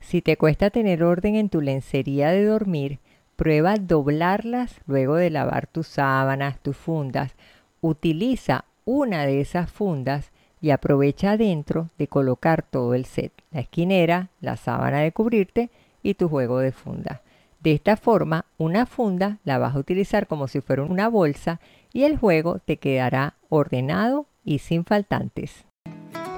Si 0.00 0.22
te 0.22 0.36
cuesta 0.36 0.70
tener 0.70 1.02
orden 1.02 1.34
en 1.34 1.48
tu 1.48 1.60
lencería 1.60 2.30
de 2.30 2.44
dormir, 2.44 3.00
prueba 3.36 3.76
doblarlas 3.76 4.80
luego 4.86 5.16
de 5.16 5.30
lavar 5.30 5.66
tus 5.66 5.86
sábanas, 5.86 6.58
tus 6.60 6.76
fundas. 6.76 7.34
Utiliza 7.80 8.64
una 8.84 9.26
de 9.26 9.40
esas 9.40 9.70
fundas 9.70 10.32
y 10.60 10.70
aprovecha 10.70 11.32
adentro 11.32 11.90
de 11.98 12.08
colocar 12.08 12.62
todo 12.62 12.94
el 12.94 13.04
set, 13.04 13.32
la 13.50 13.60
esquinera, 13.60 14.30
la 14.40 14.56
sábana 14.56 15.00
de 15.00 15.12
cubrirte 15.12 15.70
y 16.02 16.14
tu 16.14 16.28
juego 16.28 16.58
de 16.58 16.72
funda. 16.72 17.22
De 17.60 17.72
esta 17.72 17.96
forma, 17.96 18.44
una 18.58 18.86
funda 18.86 19.38
la 19.44 19.58
vas 19.58 19.74
a 19.74 19.78
utilizar 19.78 20.26
como 20.26 20.48
si 20.48 20.60
fuera 20.60 20.84
una 20.84 21.08
bolsa 21.08 21.60
y 21.92 22.04
el 22.04 22.16
juego 22.16 22.58
te 22.64 22.76
quedará 22.76 23.34
ordenado 23.48 24.26
y 24.44 24.58
sin 24.60 24.84
faltantes. 24.84 25.64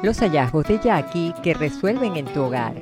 Los 0.03 0.21
hallazgos 0.21 0.67
de 0.69 0.79
Jackie 0.79 1.35
que 1.43 1.55
resuelven 1.55 2.17
en 2.17 2.27
tu 2.27 2.43
hogar. 2.43 2.75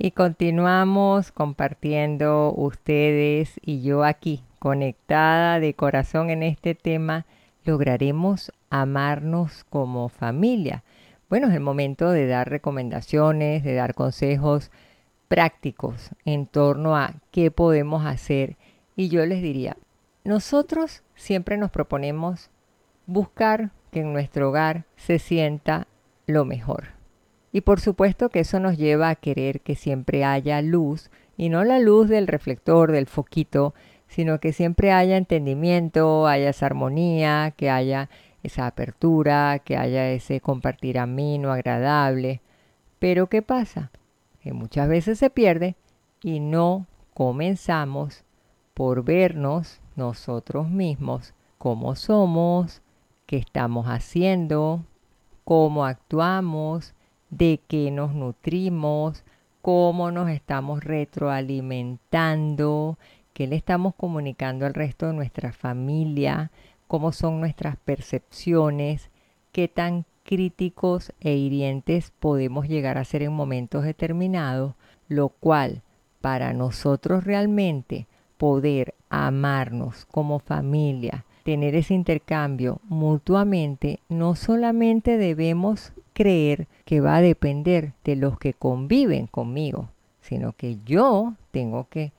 Y 0.00 0.12
continuamos 0.12 1.32
compartiendo 1.32 2.54
ustedes 2.54 3.58
y 3.60 3.82
yo 3.82 4.04
aquí, 4.04 4.44
conectada 4.60 5.58
de 5.58 5.74
corazón 5.74 6.30
en 6.30 6.44
este 6.44 6.76
tema, 6.76 7.26
lograremos 7.64 8.52
amarnos 8.70 9.64
como 9.64 10.08
familia. 10.08 10.84
Bueno, 11.28 11.48
es 11.48 11.54
el 11.54 11.60
momento 11.60 12.12
de 12.12 12.28
dar 12.28 12.48
recomendaciones, 12.48 13.64
de 13.64 13.74
dar 13.74 13.94
consejos 13.94 14.70
prácticos 15.26 16.10
en 16.24 16.46
torno 16.46 16.96
a 16.96 17.14
qué 17.32 17.50
podemos 17.50 18.06
hacer. 18.06 18.56
Y 18.94 19.08
yo 19.08 19.26
les 19.26 19.42
diría, 19.42 19.76
nosotros 20.22 21.02
siempre 21.16 21.56
nos 21.56 21.72
proponemos 21.72 22.50
buscar 23.06 23.72
que 23.90 24.02
en 24.02 24.12
nuestro 24.12 24.50
hogar 24.50 24.84
se 24.94 25.18
sienta 25.18 25.88
lo 26.26 26.44
mejor. 26.44 26.97
Y 27.58 27.60
por 27.60 27.80
supuesto 27.80 28.28
que 28.28 28.38
eso 28.38 28.60
nos 28.60 28.78
lleva 28.78 29.08
a 29.08 29.16
querer 29.16 29.62
que 29.62 29.74
siempre 29.74 30.24
haya 30.24 30.62
luz, 30.62 31.10
y 31.36 31.48
no 31.48 31.64
la 31.64 31.80
luz 31.80 32.08
del 32.08 32.28
reflector, 32.28 32.92
del 32.92 33.08
foquito, 33.08 33.74
sino 34.06 34.38
que 34.38 34.52
siempre 34.52 34.92
haya 34.92 35.16
entendimiento, 35.16 36.28
haya 36.28 36.50
esa 36.50 36.66
armonía, 36.66 37.52
que 37.56 37.68
haya 37.68 38.10
esa 38.44 38.68
apertura, 38.68 39.58
que 39.58 39.76
haya 39.76 40.08
ese 40.08 40.40
compartir 40.40 41.00
ameno, 41.00 41.50
agradable. 41.50 42.42
Pero 43.00 43.26
¿qué 43.26 43.42
pasa? 43.42 43.90
Que 44.40 44.52
muchas 44.52 44.88
veces 44.88 45.18
se 45.18 45.28
pierde 45.28 45.74
y 46.22 46.38
no 46.38 46.86
comenzamos 47.12 48.22
por 48.72 49.02
vernos 49.02 49.80
nosotros 49.96 50.70
mismos, 50.70 51.34
cómo 51.58 51.96
somos, 51.96 52.82
qué 53.26 53.36
estamos 53.36 53.88
haciendo, 53.88 54.84
cómo 55.42 55.86
actuamos, 55.86 56.94
de 57.30 57.60
qué 57.68 57.90
nos 57.90 58.14
nutrimos, 58.14 59.24
cómo 59.62 60.10
nos 60.10 60.28
estamos 60.30 60.84
retroalimentando, 60.84 62.98
qué 63.32 63.46
le 63.46 63.56
estamos 63.56 63.94
comunicando 63.94 64.66
al 64.66 64.74
resto 64.74 65.06
de 65.06 65.12
nuestra 65.12 65.52
familia, 65.52 66.50
cómo 66.86 67.12
son 67.12 67.40
nuestras 67.40 67.76
percepciones, 67.76 69.10
qué 69.52 69.68
tan 69.68 70.04
críticos 70.24 71.12
e 71.20 71.34
hirientes 71.34 72.12
podemos 72.18 72.68
llegar 72.68 72.98
a 72.98 73.04
ser 73.04 73.22
en 73.22 73.32
momentos 73.32 73.84
determinados, 73.84 74.74
lo 75.08 75.30
cual 75.30 75.82
para 76.20 76.52
nosotros 76.52 77.24
realmente 77.24 78.06
poder 78.36 78.94
amarnos 79.08 80.04
como 80.06 80.38
familia, 80.38 81.24
tener 81.44 81.74
ese 81.74 81.94
intercambio 81.94 82.80
mutuamente, 82.84 84.00
no 84.08 84.34
solamente 84.34 85.16
debemos 85.16 85.92
creer 86.18 86.66
que 86.84 87.00
va 87.00 87.14
a 87.14 87.20
depender 87.20 87.92
de 88.02 88.16
los 88.16 88.40
que 88.40 88.52
conviven 88.52 89.28
conmigo, 89.28 89.90
sino 90.20 90.52
que 90.52 90.78
yo 90.84 91.34
tengo 91.52 91.88
que 91.88 92.10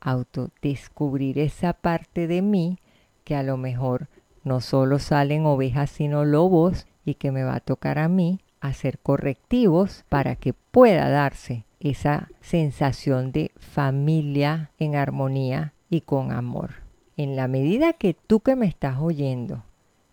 autodescubrir 0.00 1.38
esa 1.38 1.72
parte 1.72 2.26
de 2.26 2.42
mí 2.42 2.78
que 3.22 3.36
a 3.36 3.44
lo 3.44 3.56
mejor 3.56 4.08
no 4.42 4.60
solo 4.60 4.98
salen 4.98 5.46
ovejas 5.46 5.90
sino 5.90 6.24
lobos 6.24 6.88
y 7.04 7.14
que 7.14 7.30
me 7.30 7.44
va 7.44 7.54
a 7.54 7.60
tocar 7.60 8.00
a 8.00 8.08
mí 8.08 8.40
hacer 8.60 8.98
correctivos 8.98 10.04
para 10.08 10.34
que 10.34 10.52
pueda 10.52 11.08
darse 11.08 11.66
esa 11.78 12.28
sensación 12.40 13.30
de 13.30 13.52
familia 13.60 14.72
en 14.80 14.96
armonía 14.96 15.72
y 15.88 16.00
con 16.00 16.32
amor. 16.32 16.70
En 17.16 17.36
la 17.36 17.46
medida 17.46 17.92
que 17.92 18.12
tú 18.12 18.40
que 18.40 18.56
me 18.56 18.66
estás 18.66 18.98
oyendo 18.98 19.62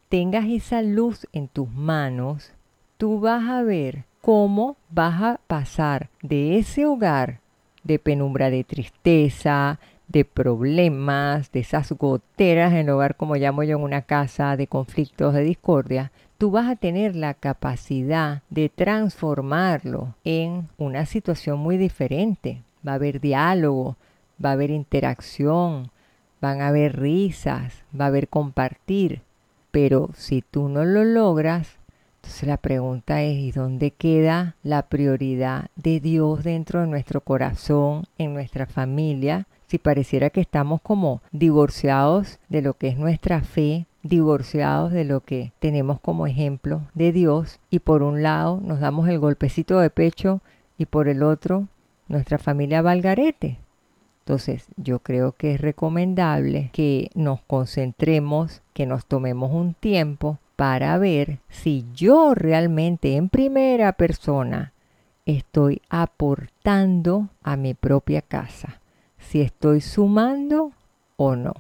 tengas 0.08 0.46
esa 0.46 0.84
luz 0.84 1.26
en 1.34 1.48
tus 1.48 1.68
manos, 1.72 2.54
tú 2.98 3.20
vas 3.20 3.50
a 3.50 3.64
ver 3.64 4.06
cómo 4.22 4.78
vas 4.90 5.22
a 5.22 5.40
pasar 5.48 6.10
de 6.22 6.58
ese 6.58 6.86
hogar 6.86 7.40
de 7.84 8.00
penumbra 8.00 8.50
de 8.50 8.64
tristeza, 8.64 9.80
de 10.08 10.26
problemas, 10.26 11.52
de 11.52 11.62
esas 11.62 11.92
goteras 11.92 12.72
en 12.74 12.80
el 12.80 12.90
hogar, 12.90 13.16
como 13.16 13.36
llamo 13.36 13.64
yo 13.64 13.78
en 13.78 13.84
una 13.84 14.04
casa, 14.04 14.58
de 14.58 14.68
conflictos, 14.68 15.34
de 15.34 15.44
discordia, 15.44 16.12
tú 16.38 16.52
vas 16.52 16.70
a 16.70 16.76
tener 16.76 17.16
la 17.16 17.34
capacidad 17.34 18.42
de 18.50 18.70
transformarlo 18.70 20.16
en 20.24 20.68
una 20.78 21.06
situación 21.06 21.60
muy 21.60 21.78
diferente. 21.78 22.62
Va 22.86 22.94
a 22.94 22.96
haber 22.96 23.22
diálogo, 23.22 23.96
va 24.44 24.50
a 24.50 24.54
haber 24.54 24.72
interacción, 24.72 25.90
van 26.42 26.62
a 26.62 26.68
haber 26.68 27.00
risas, 27.00 27.84
va 28.00 28.06
a 28.06 28.08
haber 28.10 28.28
compartir. 28.28 29.22
Pero 29.72 30.10
si 30.16 30.42
tú 30.42 30.70
no 30.70 30.86
lo 30.86 31.04
logras, 31.04 31.78
entonces 32.24 32.48
la 32.48 32.56
pregunta 32.56 33.22
es, 33.22 33.38
¿y 33.38 33.52
dónde 33.52 33.92
queda 33.92 34.56
la 34.64 34.84
prioridad 34.84 35.68
de 35.76 36.00
Dios 36.00 36.46
dentro 36.46 36.80
de 36.80 36.88
nuestro 36.88 37.20
corazón, 37.20 38.06
en 38.18 38.34
nuestra 38.34 38.66
familia? 38.66 39.46
Si 39.68 39.78
pareciera 39.78 40.30
que 40.30 40.40
estamos 40.40 40.80
como 40.82 41.22
divorciados 41.34 42.40
de 42.48 42.62
lo 42.62 42.76
que 42.76 42.88
es 42.88 42.98
nuestra 42.98 43.42
fe, 43.42 43.88
divorciados 44.04 44.94
de 44.94 45.04
lo 45.04 45.20
que 45.20 45.52
tenemos 45.60 46.00
como 46.00 46.26
ejemplo 46.26 46.84
de 46.94 47.12
Dios 47.12 47.60
y 47.70 47.80
por 47.80 48.04
un 48.04 48.24
lado 48.24 48.62
nos 48.64 48.80
damos 48.80 49.10
el 49.10 49.20
golpecito 49.20 49.80
de 49.80 49.90
pecho 49.90 50.40
y 50.78 50.86
por 50.86 51.10
el 51.10 51.24
otro 51.24 51.68
nuestra 52.08 52.38
familia 52.38 52.82
valgarete. 52.82 53.60
Entonces 54.20 54.68
yo 54.78 55.00
creo 55.00 55.34
que 55.34 55.56
es 55.56 55.62
recomendable 55.62 56.70
que 56.72 57.10
nos 57.16 57.42
concentremos, 57.42 58.62
que 58.74 58.86
nos 58.86 59.06
tomemos 59.06 59.52
un 59.52 59.74
tiempo 59.74 60.40
para 60.56 60.98
ver 60.98 61.40
si 61.50 61.86
yo 61.94 62.34
realmente 62.36 63.16
en 63.16 63.30
primera 63.30 63.94
persona 63.94 64.74
estoy 65.26 65.82
aportando 65.90 67.30
a 67.42 67.56
mi 67.56 67.74
propia 67.74 68.22
casa, 68.22 68.82
si 69.18 69.42
estoy 69.42 69.82
sumando 69.82 70.72
o 71.16 71.36
no. 71.36 71.54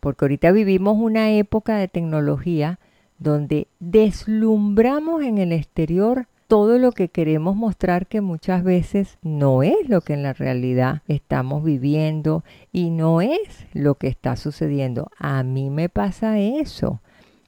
Porque 0.00 0.24
ahorita 0.24 0.52
vivimos 0.52 0.98
una 0.98 1.30
época 1.30 1.76
de 1.76 1.88
tecnología 1.88 2.78
donde 3.18 3.68
deslumbramos 3.80 5.22
en 5.22 5.38
el 5.38 5.52
exterior 5.52 6.26
todo 6.46 6.78
lo 6.78 6.92
que 6.92 7.08
queremos 7.08 7.56
mostrar 7.56 8.06
que 8.06 8.20
muchas 8.20 8.62
veces 8.62 9.18
no 9.22 9.62
es 9.62 9.88
lo 9.88 10.02
que 10.02 10.12
en 10.12 10.22
la 10.22 10.34
realidad 10.34 11.02
estamos 11.08 11.64
viviendo 11.64 12.44
y 12.70 12.90
no 12.90 13.20
es 13.22 13.66
lo 13.72 13.94
que 13.94 14.08
está 14.08 14.36
sucediendo. 14.36 15.10
A 15.18 15.42
mí 15.42 15.70
me 15.70 15.88
pasa 15.88 16.38
eso. 16.38 17.00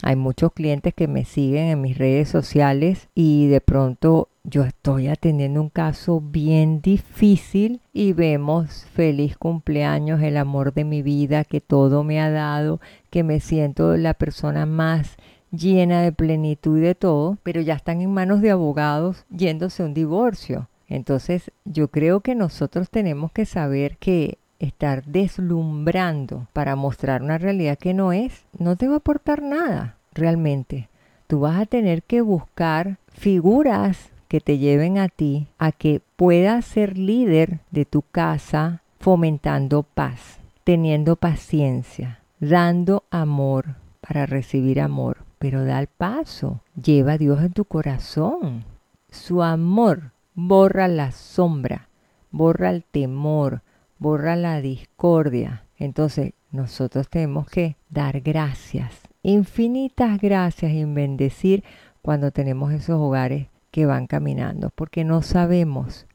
Hay 0.02 0.16
muchos 0.16 0.52
clientes 0.52 0.94
que 0.94 1.08
me 1.08 1.24
siguen 1.24 1.68
en 1.68 1.80
mis 1.80 1.96
redes 1.96 2.28
sociales 2.28 3.08
y 3.14 3.46
de 3.48 3.60
pronto 3.60 4.28
yo 4.44 4.62
estoy 4.62 5.08
atendiendo 5.08 5.60
un 5.60 5.70
caso 5.70 6.20
bien 6.20 6.80
difícil 6.80 7.80
y 7.92 8.12
vemos 8.12 8.86
feliz 8.92 9.36
cumpleaños, 9.36 10.22
el 10.22 10.36
amor 10.36 10.72
de 10.74 10.84
mi 10.84 11.02
vida, 11.02 11.44
que 11.44 11.60
todo 11.60 12.04
me 12.04 12.20
ha 12.20 12.30
dado, 12.30 12.80
que 13.10 13.24
me 13.24 13.40
siento 13.40 13.96
la 13.96 14.14
persona 14.14 14.66
más 14.66 15.16
llena 15.50 16.02
de 16.02 16.12
plenitud 16.12 16.78
y 16.78 16.82
de 16.82 16.94
todo, 16.94 17.38
pero 17.42 17.60
ya 17.60 17.74
están 17.74 18.00
en 18.02 18.12
manos 18.12 18.40
de 18.40 18.50
abogados 18.50 19.24
yéndose 19.30 19.82
a 19.82 19.86
un 19.86 19.94
divorcio. 19.94 20.68
Entonces 20.88 21.50
yo 21.64 21.88
creo 21.88 22.20
que 22.20 22.34
nosotros 22.34 22.90
tenemos 22.90 23.32
que 23.32 23.46
saber 23.46 23.96
que 23.96 24.38
estar 24.58 25.04
deslumbrando 25.04 26.46
para 26.52 26.76
mostrar 26.76 27.22
una 27.22 27.38
realidad 27.38 27.78
que 27.78 27.94
no 27.94 28.12
es, 28.12 28.44
no 28.58 28.76
te 28.76 28.88
va 28.88 28.94
a 28.94 28.98
aportar 28.98 29.42
nada 29.42 29.96
realmente. 30.12 30.88
Tú 31.26 31.40
vas 31.40 31.60
a 31.60 31.66
tener 31.66 32.02
que 32.02 32.20
buscar 32.20 32.98
figuras 33.08 34.10
que 34.28 34.40
te 34.40 34.58
lleven 34.58 34.98
a 34.98 35.08
ti 35.08 35.48
a 35.58 35.72
que 35.72 36.00
puedas 36.16 36.64
ser 36.64 36.98
líder 36.98 37.60
de 37.70 37.84
tu 37.84 38.02
casa 38.02 38.82
fomentando 38.98 39.82
paz, 39.82 40.38
teniendo 40.64 41.16
paciencia, 41.16 42.20
dando 42.40 43.04
amor 43.10 43.76
para 44.00 44.26
recibir 44.26 44.80
amor. 44.80 45.18
Pero 45.38 45.64
da 45.64 45.78
el 45.78 45.86
paso, 45.86 46.60
lleva 46.80 47.12
a 47.12 47.18
Dios 47.18 47.42
en 47.42 47.52
tu 47.52 47.66
corazón. 47.66 48.64
Su 49.10 49.42
amor 49.42 50.12
borra 50.34 50.88
la 50.88 51.12
sombra, 51.12 51.88
borra 52.30 52.70
el 52.70 52.84
temor, 52.84 53.62
borra 53.98 54.36
la 54.36 54.60
discordia. 54.60 55.64
Entonces 55.76 56.32
nosotros 56.50 57.08
tenemos 57.08 57.48
que 57.48 57.76
dar 57.90 58.20
gracias, 58.20 58.92
infinitas 59.22 60.20
gracias 60.20 60.72
y 60.72 60.84
bendecir 60.84 61.64
cuando 62.02 62.30
tenemos 62.30 62.72
esos 62.72 63.00
hogares 63.00 63.48
que 63.70 63.84
van 63.84 64.06
caminando, 64.06 64.70
porque 64.70 65.04
no 65.04 65.22
sabemos, 65.22 66.06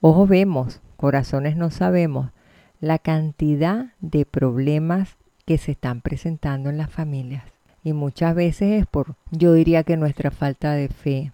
ojos 0.00 0.28
vemos, 0.28 0.80
corazones 0.96 1.56
no 1.56 1.70
sabemos 1.70 2.30
la 2.80 2.98
cantidad 2.98 3.92
de 4.00 4.24
problemas 4.24 5.16
que 5.44 5.58
se 5.58 5.72
están 5.72 6.00
presentando 6.00 6.70
en 6.70 6.78
las 6.78 6.90
familias. 6.90 7.44
Y 7.82 7.92
muchas 7.92 8.34
veces 8.34 8.82
es 8.82 8.86
por, 8.86 9.16
yo 9.30 9.52
diría 9.52 9.82
que 9.84 9.96
nuestra 9.96 10.30
falta 10.30 10.72
de 10.72 10.88
fe, 10.88 11.32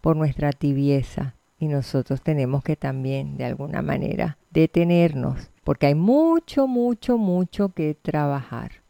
por 0.00 0.16
nuestra 0.16 0.52
tibieza. 0.52 1.34
Y 1.58 1.68
nosotros 1.68 2.22
tenemos 2.22 2.62
que 2.62 2.76
también, 2.76 3.36
de 3.36 3.46
alguna 3.46 3.82
manera, 3.82 4.36
detenernos, 4.56 5.50
porque 5.64 5.86
hay 5.86 5.94
mucho, 5.94 6.66
mucho, 6.66 7.18
mucho 7.18 7.74
que 7.74 7.94
trabajar. 7.94 8.82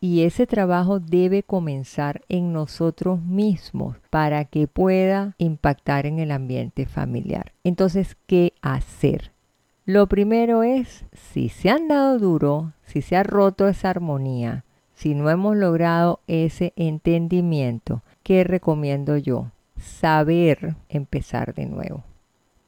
Y 0.00 0.22
ese 0.22 0.46
trabajo 0.46 0.98
debe 0.98 1.44
comenzar 1.44 2.22
en 2.28 2.52
nosotros 2.52 3.22
mismos 3.22 3.96
para 4.10 4.44
que 4.44 4.66
pueda 4.66 5.34
impactar 5.38 6.06
en 6.06 6.18
el 6.18 6.32
ambiente 6.32 6.84
familiar. 6.86 7.52
Entonces, 7.62 8.16
¿qué 8.26 8.54
hacer? 8.60 9.32
Lo 9.84 10.08
primero 10.08 10.64
es, 10.64 11.04
si 11.12 11.48
se 11.48 11.70
han 11.70 11.88
dado 11.88 12.18
duro, 12.18 12.72
si 12.84 13.00
se 13.00 13.16
ha 13.16 13.22
roto 13.22 13.68
esa 13.68 13.90
armonía, 13.90 14.64
si 14.94 15.14
no 15.14 15.30
hemos 15.30 15.56
logrado 15.56 16.20
ese 16.26 16.72
entendimiento, 16.74 18.02
¿qué 18.24 18.42
recomiendo 18.42 19.16
yo? 19.16 19.52
Saber 19.76 20.74
empezar 20.88 21.54
de 21.54 21.66
nuevo. 21.66 22.07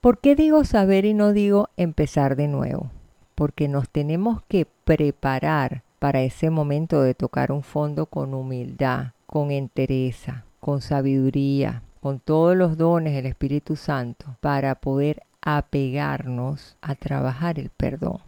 ¿Por 0.01 0.19
qué 0.19 0.35
digo 0.35 0.65
saber 0.65 1.05
y 1.05 1.13
no 1.13 1.35
digo 1.35 1.69
empezar 1.77 2.35
de 2.35 2.49
nuevo? 2.49 2.91
Porque 3.35 3.69
nos 3.69 3.91
tenemos 3.91 4.41
que 4.49 4.67
preparar 4.85 5.83
para 5.99 6.23
ese 6.23 6.49
momento 6.49 7.03
de 7.03 7.13
tocar 7.13 7.53
un 7.53 7.63
fondo 7.63 8.07
con 8.07 8.33
humildad, 8.33 9.09
con 9.27 9.51
entereza, 9.51 10.47
con 10.59 10.81
sabiduría, 10.81 11.83
con 12.01 12.19
todos 12.19 12.57
los 12.57 12.79
dones 12.79 13.13
del 13.13 13.27
Espíritu 13.27 13.77
Santo, 13.77 14.37
para 14.41 14.75
poder 14.77 15.23
apegarnos 15.43 16.79
a 16.81 16.95
trabajar 16.95 17.59
el 17.59 17.69
perdón. 17.69 18.21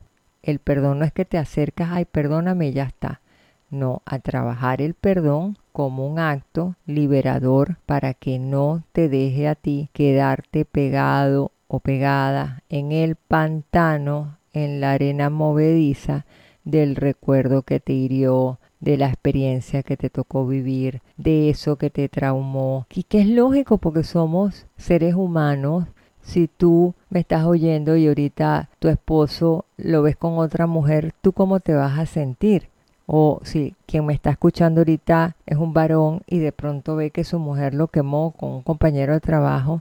El 0.43 0.59
perdón 0.59 0.99
no 0.99 1.07
es 1.07 1.13
que 1.13 1.25
te 1.25 1.39
acercas, 1.39 1.89
ay, 1.91 2.05
perdóname, 2.05 2.73
ya 2.73 2.85
está. 2.85 3.23
No, 3.71 4.03
a 4.05 4.19
trabajar 4.19 4.83
el 4.83 4.93
perdón 4.93 5.57
como 5.73 6.07
un 6.07 6.19
acto 6.19 6.75
liberador 6.85 7.79
para 7.87 8.13
que 8.13 8.39
no 8.39 8.83
te 8.93 9.09
deje 9.09 9.49
a 9.49 9.55
ti 9.55 9.89
quedarte 9.95 10.67
pegado 10.67 11.51
o 11.73 11.81
pegada 11.81 12.63
en 12.69 12.93
el 12.93 13.17
pantano, 13.17 14.37
en 14.53 14.83
la 14.83 14.93
arena 14.93 15.31
movediza 15.31 16.27
del 16.65 16.97
recuerdo 16.97 17.63
que 17.63 17.81
te 17.81 17.95
hirió, 17.95 18.59
de 18.81 18.99
la 18.99 19.07
experiencia 19.07 19.83
que 19.83 19.97
te 19.97 20.11
tocó 20.11 20.47
vivir, 20.47 21.01
de 21.17 21.49
eso 21.49 21.77
que 21.77 21.89
te 21.89 22.11
traumó. 22.11 22.87
Y 22.93 23.05
que 23.05 23.23
es 23.23 23.27
lógico 23.27 23.79
porque 23.79 24.05
somos 24.05 24.67
seres 24.77 25.15
humanos. 25.15 25.87
Si 26.21 26.47
tú 26.47 26.93
me 27.09 27.21
estás 27.21 27.47
oyendo 27.47 27.97
y 27.97 28.07
ahorita 28.07 28.69
tu 28.79 28.89
esposo 28.89 29.65
lo 29.79 30.03
ves 30.03 30.17
con 30.17 30.37
otra 30.37 30.67
mujer, 30.67 31.15
¿tú 31.23 31.33
cómo 31.33 31.59
te 31.61 31.73
vas 31.73 31.99
a 31.99 32.05
sentir? 32.05 32.69
O 33.07 33.41
si 33.45 33.75
quien 33.87 34.05
me 34.05 34.13
está 34.13 34.29
escuchando 34.29 34.83
ahorita 34.83 35.37
es 35.47 35.57
un 35.57 35.73
varón 35.73 36.21
y 36.27 36.39
de 36.41 36.53
pronto 36.53 36.97
ve 36.97 37.11
que 37.11 37.25
su 37.25 37.39
mujer 37.39 37.73
lo 37.73 37.89
quemó 37.89 38.33
con 38.33 38.51
un 38.51 38.63
compañero 38.63 39.15
de 39.15 39.21
trabajo, 39.21 39.81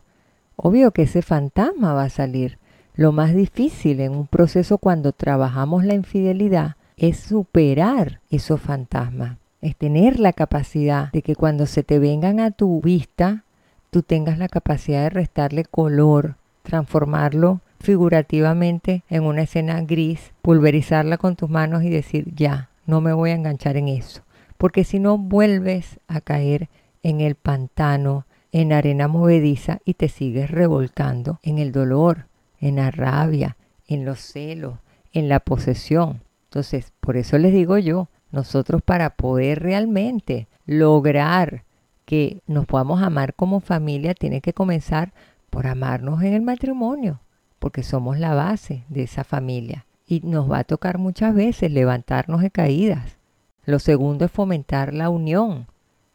obvio 0.63 0.91
que 0.91 1.04
ese 1.04 1.24
fantasma 1.24 1.93
va 1.93 2.04
a 2.04 2.10
salir. 2.10 2.60
Lo 2.93 3.12
más 3.12 3.34
difícil 3.34 4.00
en 4.00 4.12
un 4.12 4.28
proceso 4.28 4.78
cuando 4.78 5.12
trabajamos 5.12 5.84
la 5.84 5.95
infidelidad 5.95 6.76
es 6.97 7.17
superar 7.17 8.19
esos 8.30 8.62
fantasmas, 8.62 9.38
es 9.62 9.76
tener 9.76 10.19
la 10.19 10.34
capacidad 10.34 11.12
de 11.13 11.24
que 11.24 11.36
cuando 11.36 11.65
se 11.65 11.82
te 11.82 11.97
vengan 11.97 12.39
a 12.39 12.52
tu 12.52 12.80
vista, 12.80 13.43
tú 13.89 14.04
tengas 14.04 14.38
la 14.38 14.47
capacidad 14.47 15.04
de 15.04 15.10
restarle 15.10 15.65
color, 15.65 16.36
transformarlo 16.62 17.62
figurativamente 17.80 19.04
en 19.10 19.24
una 19.24 19.41
escena 19.41 19.82
gris, 19.82 20.32
pulverizarla 20.43 21.17
con 21.17 21.36
tus 21.36 21.50
manos 21.50 21.82
y 21.84 21.89
decir, 21.89 22.36
ya, 22.36 22.69
no 22.86 23.02
me 23.02 23.13
voy 23.13 23.32
a 23.32 23.36
enganchar 23.36 23.78
en 23.78 23.88
eso, 23.88 24.21
porque 24.60 24.84
si 24.84 25.00
no 25.00 25.17
vuelves 25.17 26.00
a 26.08 26.21
caer 26.21 26.69
en 27.02 27.19
el 27.19 27.34
pantano, 27.34 28.26
en 28.52 28.74
arena 28.74 29.08
movediza 29.08 29.80
y 29.86 29.94
te 29.94 30.10
sigues 30.10 30.52
revolcando 30.52 31.40
en 31.44 31.58
el 31.58 31.72
dolor, 31.72 32.28
en 32.60 32.78
la 32.78 32.92
rabia, 32.92 33.58
en 33.88 34.06
los 34.06 34.20
celos, 34.20 34.80
en 35.14 35.30
la 35.30 35.40
posesión. 35.40 36.22
Entonces, 36.46 36.94
por 37.00 37.18
eso 37.18 37.38
les 37.38 37.54
digo 37.54 37.78
yo, 37.78 38.10
nosotros 38.32 38.82
para 38.82 39.12
poder 39.12 39.62
realmente 39.62 40.48
lograr 40.66 41.64
que 42.06 42.42
nos 42.48 42.66
podamos 42.66 43.02
amar 43.02 43.36
como 43.36 43.60
familia, 43.62 44.14
tiene 44.14 44.42
que 44.42 44.54
comenzar 44.54 45.14
por 45.50 45.68
amarnos 45.68 46.24
en 46.24 46.34
el 46.34 46.42
matrimonio, 46.42 47.22
porque 47.60 47.84
somos 47.84 48.20
la 48.20 48.34
base 48.34 48.84
de 48.90 49.04
esa 49.04 49.24
familia. 49.24 49.86
Y 50.08 50.20
nos 50.22 50.52
va 50.52 50.60
a 50.60 50.64
tocar 50.64 50.98
muchas 50.98 51.34
veces 51.34 51.72
levantarnos 51.72 52.42
de 52.42 52.52
caídas. 52.52 53.18
Lo 53.66 53.80
segundo 53.80 54.26
es 54.26 54.32
fomentar 54.32 54.94
la 54.94 55.10
unión. 55.10 55.68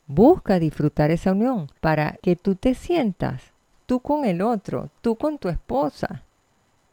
Busca 0.07 0.59
disfrutar 0.59 1.11
esa 1.11 1.33
unión 1.33 1.69
para 1.81 2.19
que 2.23 2.37
tú 2.37 2.55
te 2.55 2.75
sientas, 2.75 3.53
tú 3.87 4.01
con 4.01 4.25
el 4.25 4.41
otro, 4.43 4.91
tú 5.01 5.17
con 5.17 5.39
tu 5.39 5.49
esposa, 5.49 6.23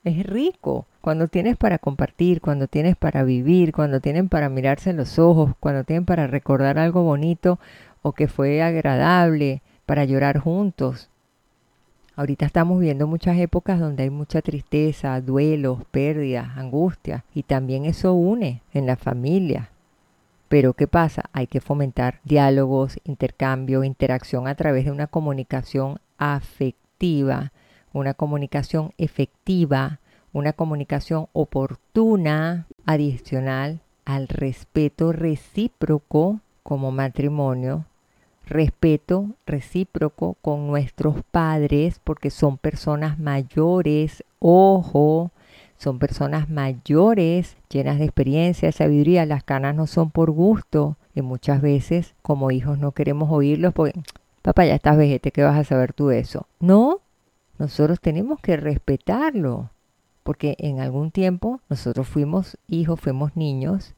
es 0.04 0.26
rico 0.26 0.86
cuando 1.00 1.28
tienes 1.28 1.56
para 1.58 1.78
compartir, 1.78 2.42
cuando 2.42 2.68
tienes 2.68 2.96
para 2.96 3.24
vivir, 3.24 3.72
cuando 3.72 4.00
tienen 4.00 4.30
para 4.30 4.50
mirarse 4.50 4.90
en 4.90 4.98
los 4.98 5.18
ojos, 5.20 5.54
cuando 5.60 5.84
tienen 5.84 6.06
para 6.06 6.28
recordar 6.28 6.78
algo 6.78 7.04
bonito 7.04 7.60
o 8.02 8.12
que 8.12 8.28
fue 8.28 8.62
agradable, 8.62 9.62
para 9.86 10.06
llorar 10.06 10.40
juntos. 10.40 11.10
Ahorita 12.16 12.46
estamos 12.46 12.80
viendo 12.80 13.08
muchas 13.08 13.38
épocas 13.38 13.80
donde 13.80 14.04
hay 14.04 14.10
mucha 14.10 14.42
tristeza, 14.42 15.20
duelos, 15.20 15.80
pérdidas, 15.92 16.58
angustias 16.58 17.24
y 17.34 17.44
también 17.44 17.86
eso 17.86 18.14
une 18.14 18.62
en 18.74 18.86
la 18.86 18.96
familia. 18.96 19.70
Pero 20.54 20.74
¿qué 20.76 20.86
pasa? 20.86 21.24
Hay 21.34 21.48
que 21.48 21.62
fomentar 21.62 22.20
diálogos, 22.24 23.00
intercambio, 23.06 23.84
interacción 23.84 24.48
a 24.48 24.54
través 24.54 24.86
de 24.86 24.92
una 24.92 25.08
comunicación 25.08 26.00
afectiva 26.20 27.52
una 27.94 28.14
comunicación 28.14 28.94
efectiva, 28.98 30.00
una 30.34 30.54
comunicación 30.54 31.28
oportuna, 31.32 32.68
adicional 32.86 33.82
al 34.04 34.28
respeto 34.28 35.12
recíproco 35.14 36.42
como 36.64 36.92
matrimonio, 36.92 37.86
respeto 38.46 39.28
recíproco 39.46 40.36
con 40.42 40.68
nuestros 40.68 41.24
padres 41.32 42.02
porque 42.04 42.30
son 42.30 42.58
personas 42.58 43.20
mayores, 43.20 44.24
ojo, 44.40 45.32
son 45.84 46.00
personas 46.00 46.50
mayores, 46.50 47.58
llenas 47.70 48.00
de 48.00 48.06
experiencia, 48.06 48.70
de 48.70 48.72
sabiduría, 48.72 49.26
las 49.26 49.44
canas 49.44 49.76
no 49.76 49.86
son 49.86 50.12
por 50.12 50.32
gusto 50.32 50.96
y 51.14 51.22
muchas 51.22 51.62
veces 51.62 52.16
como 52.22 52.52
hijos 52.52 52.80
no 52.80 52.94
queremos 52.94 53.30
oírlos 53.30 53.74
porque, 53.74 54.00
papá, 54.42 54.66
ya 54.66 54.76
estás 54.76 54.96
vejete, 54.96 55.32
¿qué 55.32 55.44
vas 55.44 55.60
a 55.60 55.66
saber 55.66 55.92
tú 55.92 56.08
de 56.08 56.20
eso? 56.20 56.48
No, 56.62 57.02
nosotros 57.60 58.00
tenemos 58.00 58.40
que 58.40 58.56
respetarlo, 58.56 59.72
porque 60.24 60.56
en 60.58 60.80
algún 60.80 61.12
tiempo 61.12 61.60
nosotros 61.70 62.08
fuimos 62.08 62.58
hijos, 62.68 63.02
fuimos 63.02 63.36
niños, 63.36 63.94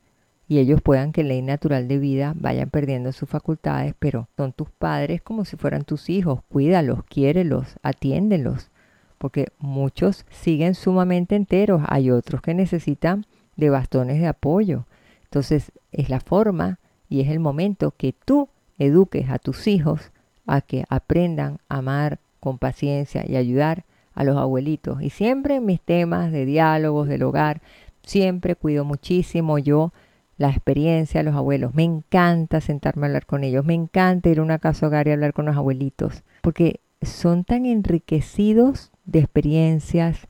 y 0.47 0.57
ellos 0.57 0.81
puedan 0.81 1.11
que 1.11 1.23
ley 1.23 1.43
natural 1.43 1.87
de 1.87 1.99
vida 1.99 2.33
vayan 2.35 2.71
perdiendo 2.71 3.11
sus 3.11 3.29
facultades, 3.29 3.93
pero 3.99 4.27
son 4.37 4.53
tus 4.53 4.69
padres 4.71 5.21
como 5.21 5.45
si 5.45 5.55
fueran 5.55 5.83
tus 5.83 6.09
hijos, 6.09 6.41
cuídalos, 6.49 7.03
quiérelos, 7.05 7.77
atiéndelos, 7.83 8.71
porque 9.17 9.47
muchos 9.59 10.25
siguen 10.29 10.75
sumamente 10.75 11.35
enteros, 11.35 11.81
hay 11.87 12.11
otros 12.11 12.41
que 12.41 12.53
necesitan 12.53 13.25
de 13.55 13.69
bastones 13.69 14.19
de 14.19 14.27
apoyo. 14.27 14.85
Entonces 15.23 15.71
es 15.91 16.09
la 16.09 16.19
forma 16.19 16.79
y 17.09 17.21
es 17.21 17.29
el 17.29 17.39
momento 17.39 17.93
que 17.97 18.13
tú 18.13 18.49
eduques 18.77 19.29
a 19.29 19.39
tus 19.39 19.67
hijos 19.67 20.11
a 20.45 20.61
que 20.61 20.85
aprendan 20.89 21.59
a 21.69 21.77
amar, 21.77 22.19
con 22.39 22.59
paciencia 22.59 23.25
y 23.27 23.37
ayudar 23.37 23.85
a 24.13 24.23
los 24.23 24.37
abuelitos. 24.37 25.01
Y 25.01 25.09
siempre 25.09 25.55
en 25.55 25.65
mis 25.65 25.81
temas 25.81 26.31
de 26.31 26.45
diálogos 26.45 27.07
del 27.07 27.23
hogar, 27.23 27.61
siempre 28.03 28.55
cuido 28.55 28.85
muchísimo 28.85 29.57
yo 29.57 29.93
la 30.37 30.49
experiencia 30.49 31.21
de 31.21 31.23
los 31.23 31.35
abuelos. 31.35 31.73
Me 31.73 31.83
encanta 31.83 32.61
sentarme 32.61 33.05
a 33.05 33.07
hablar 33.07 33.25
con 33.25 33.43
ellos, 33.43 33.65
me 33.65 33.73
encanta 33.73 34.29
ir 34.29 34.39
a 34.39 34.43
una 34.43 34.59
casa 34.59 34.87
hogar 34.87 35.07
y 35.07 35.11
hablar 35.11 35.33
con 35.33 35.45
los 35.45 35.57
abuelitos, 35.57 36.23
porque 36.41 36.81
son 37.01 37.43
tan 37.43 37.65
enriquecidos 37.65 38.91
de 39.05 39.19
experiencias 39.19 40.27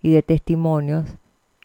y 0.00 0.12
de 0.12 0.22
testimonios 0.22 1.16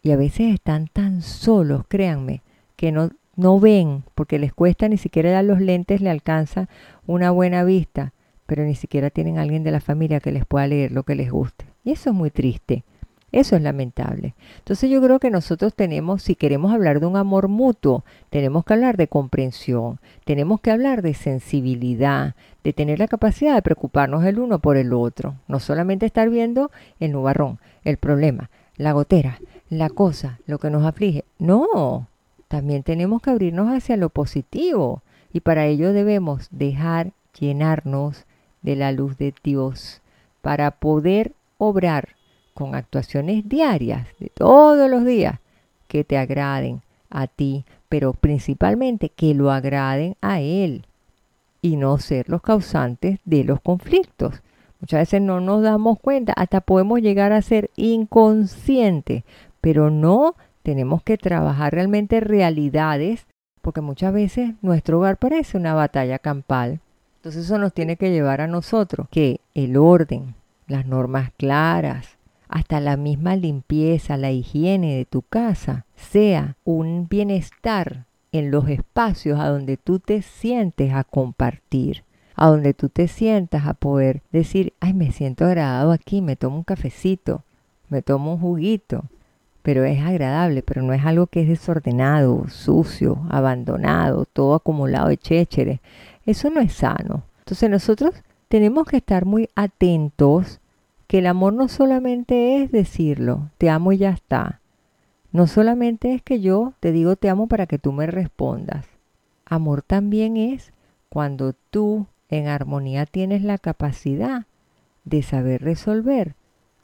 y 0.02 0.12
a 0.12 0.16
veces 0.16 0.54
están 0.54 0.88
tan 0.88 1.22
solos, 1.22 1.84
créanme, 1.88 2.42
que 2.76 2.92
no, 2.92 3.10
no 3.36 3.60
ven 3.60 4.04
porque 4.14 4.38
les 4.38 4.52
cuesta 4.52 4.88
ni 4.88 4.96
siquiera 4.96 5.30
dar 5.30 5.44
los 5.44 5.60
lentes, 5.60 6.00
le 6.00 6.10
alcanza 6.10 6.68
una 7.06 7.30
buena 7.30 7.64
vista, 7.64 8.12
pero 8.46 8.64
ni 8.64 8.74
siquiera 8.74 9.10
tienen 9.10 9.38
alguien 9.38 9.64
de 9.64 9.70
la 9.70 9.80
familia 9.80 10.20
que 10.20 10.32
les 10.32 10.46
pueda 10.46 10.66
leer 10.66 10.92
lo 10.92 11.02
que 11.02 11.14
les 11.14 11.30
guste. 11.30 11.66
Y 11.84 11.92
eso 11.92 12.10
es 12.10 12.16
muy 12.16 12.30
triste. 12.30 12.84
Eso 13.30 13.56
es 13.56 13.62
lamentable. 13.62 14.34
Entonces 14.58 14.88
yo 14.88 15.02
creo 15.02 15.18
que 15.18 15.30
nosotros 15.30 15.74
tenemos, 15.74 16.22
si 16.22 16.34
queremos 16.34 16.72
hablar 16.72 16.98
de 16.98 17.06
un 17.06 17.16
amor 17.16 17.48
mutuo, 17.48 18.04
tenemos 18.30 18.64
que 18.64 18.72
hablar 18.72 18.96
de 18.96 19.08
comprensión, 19.08 20.00
tenemos 20.24 20.60
que 20.60 20.70
hablar 20.70 21.02
de 21.02 21.12
sensibilidad, 21.12 22.36
de 22.68 22.74
tener 22.74 22.98
la 22.98 23.08
capacidad 23.08 23.54
de 23.54 23.62
preocuparnos 23.62 24.26
el 24.26 24.38
uno 24.38 24.58
por 24.58 24.76
el 24.76 24.92
otro. 24.92 25.36
No 25.48 25.58
solamente 25.58 26.04
estar 26.04 26.28
viendo 26.28 26.70
el 27.00 27.12
nubarrón, 27.12 27.58
el 27.82 27.96
problema, 27.96 28.50
la 28.76 28.92
gotera, 28.92 29.40
la 29.70 29.88
cosa, 29.88 30.38
lo 30.46 30.58
que 30.58 30.68
nos 30.68 30.84
aflige. 30.84 31.24
No, 31.38 32.08
también 32.46 32.82
tenemos 32.82 33.22
que 33.22 33.30
abrirnos 33.30 33.68
hacia 33.68 33.96
lo 33.96 34.10
positivo. 34.10 35.00
Y 35.32 35.40
para 35.40 35.64
ello 35.64 35.94
debemos 35.94 36.48
dejar 36.50 37.12
llenarnos 37.40 38.26
de 38.60 38.76
la 38.76 38.92
luz 38.92 39.16
de 39.16 39.32
Dios 39.42 40.02
para 40.42 40.70
poder 40.70 41.32
obrar 41.56 42.10
con 42.52 42.74
actuaciones 42.74 43.48
diarias, 43.48 44.08
de 44.18 44.28
todos 44.28 44.90
los 44.90 45.06
días, 45.06 45.40
que 45.86 46.04
te 46.04 46.18
agraden 46.18 46.82
a 47.08 47.28
ti, 47.28 47.64
pero 47.88 48.12
principalmente 48.12 49.08
que 49.08 49.32
lo 49.32 49.52
agraden 49.52 50.16
a 50.20 50.42
Él 50.42 50.84
y 51.60 51.76
no 51.76 51.98
ser 51.98 52.28
los 52.28 52.42
causantes 52.42 53.18
de 53.24 53.44
los 53.44 53.60
conflictos. 53.60 54.42
Muchas 54.80 55.00
veces 55.00 55.22
no 55.22 55.40
nos 55.40 55.62
damos 55.62 55.98
cuenta, 55.98 56.32
hasta 56.36 56.60
podemos 56.60 57.00
llegar 57.00 57.32
a 57.32 57.42
ser 57.42 57.70
inconscientes, 57.76 59.24
pero 59.60 59.90
no 59.90 60.36
tenemos 60.62 61.02
que 61.02 61.18
trabajar 61.18 61.72
realmente 61.72 62.20
realidades, 62.20 63.26
porque 63.60 63.80
muchas 63.80 64.12
veces 64.12 64.54
nuestro 64.62 64.98
hogar 64.98 65.16
parece 65.16 65.56
una 65.56 65.74
batalla 65.74 66.18
campal. 66.18 66.80
Entonces 67.16 67.46
eso 67.46 67.58
nos 67.58 67.72
tiene 67.72 67.96
que 67.96 68.10
llevar 68.10 68.40
a 68.40 68.46
nosotros 68.46 69.08
que 69.10 69.40
el 69.54 69.76
orden, 69.76 70.34
las 70.68 70.86
normas 70.86 71.32
claras, 71.36 72.18
hasta 72.48 72.80
la 72.80 72.96
misma 72.96 73.36
limpieza, 73.36 74.16
la 74.16 74.30
higiene 74.30 74.96
de 74.96 75.04
tu 75.04 75.22
casa, 75.22 75.84
sea 75.96 76.56
un 76.64 77.08
bienestar 77.08 78.06
en 78.32 78.50
los 78.50 78.68
espacios 78.68 79.38
a 79.40 79.48
donde 79.48 79.76
tú 79.76 79.98
te 79.98 80.22
sientes 80.22 80.92
a 80.92 81.04
compartir, 81.04 82.04
a 82.34 82.48
donde 82.48 82.74
tú 82.74 82.88
te 82.88 83.08
sientas 83.08 83.66
a 83.66 83.74
poder 83.74 84.22
decir, 84.32 84.72
ay, 84.80 84.94
me 84.94 85.10
siento 85.10 85.44
agradado 85.44 85.92
aquí, 85.92 86.22
me 86.22 86.36
tomo 86.36 86.56
un 86.56 86.64
cafecito, 86.64 87.42
me 87.88 88.02
tomo 88.02 88.34
un 88.34 88.40
juguito, 88.40 89.04
pero 89.62 89.84
es 89.84 90.00
agradable, 90.00 90.62
pero 90.62 90.82
no 90.82 90.92
es 90.92 91.04
algo 91.04 91.26
que 91.26 91.42
es 91.42 91.48
desordenado, 91.48 92.46
sucio, 92.48 93.18
abandonado, 93.28 94.24
todo 94.24 94.54
acumulado 94.54 95.08
de 95.08 95.16
chéchere. 95.16 95.80
Eso 96.26 96.50
no 96.50 96.60
es 96.60 96.72
sano. 96.74 97.24
Entonces 97.40 97.70
nosotros 97.70 98.14
tenemos 98.48 98.86
que 98.86 98.98
estar 98.98 99.24
muy 99.24 99.48
atentos 99.54 100.60
que 101.06 101.18
el 101.18 101.26
amor 101.26 101.54
no 101.54 101.68
solamente 101.68 102.62
es 102.62 102.70
decirlo, 102.70 103.50
te 103.58 103.70
amo 103.70 103.92
y 103.92 103.98
ya 103.98 104.10
está. 104.10 104.60
No 105.30 105.46
solamente 105.46 106.14
es 106.14 106.22
que 106.22 106.40
yo 106.40 106.72
te 106.80 106.92
digo 106.92 107.16
te 107.16 107.28
amo 107.28 107.46
para 107.48 107.66
que 107.66 107.78
tú 107.78 107.92
me 107.92 108.06
respondas. 108.06 108.86
Amor 109.44 109.82
también 109.82 110.36
es 110.36 110.72
cuando 111.08 111.54
tú 111.70 112.06
en 112.28 112.48
armonía 112.48 113.06
tienes 113.06 113.42
la 113.42 113.58
capacidad 113.58 114.46
de 115.04 115.22
saber 115.22 115.62
resolver 115.62 116.34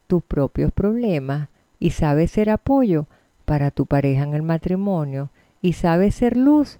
tus 0.07 0.23
propios 0.23 0.71
problemas 0.71 1.49
y 1.79 1.91
sabes 1.91 2.31
ser 2.31 2.49
apoyo 2.49 3.07
para 3.45 3.71
tu 3.71 3.85
pareja 3.85 4.23
en 4.23 4.33
el 4.33 4.41
matrimonio 4.41 5.29
y 5.61 5.73
sabes 5.73 6.15
ser 6.15 6.37
luz 6.37 6.79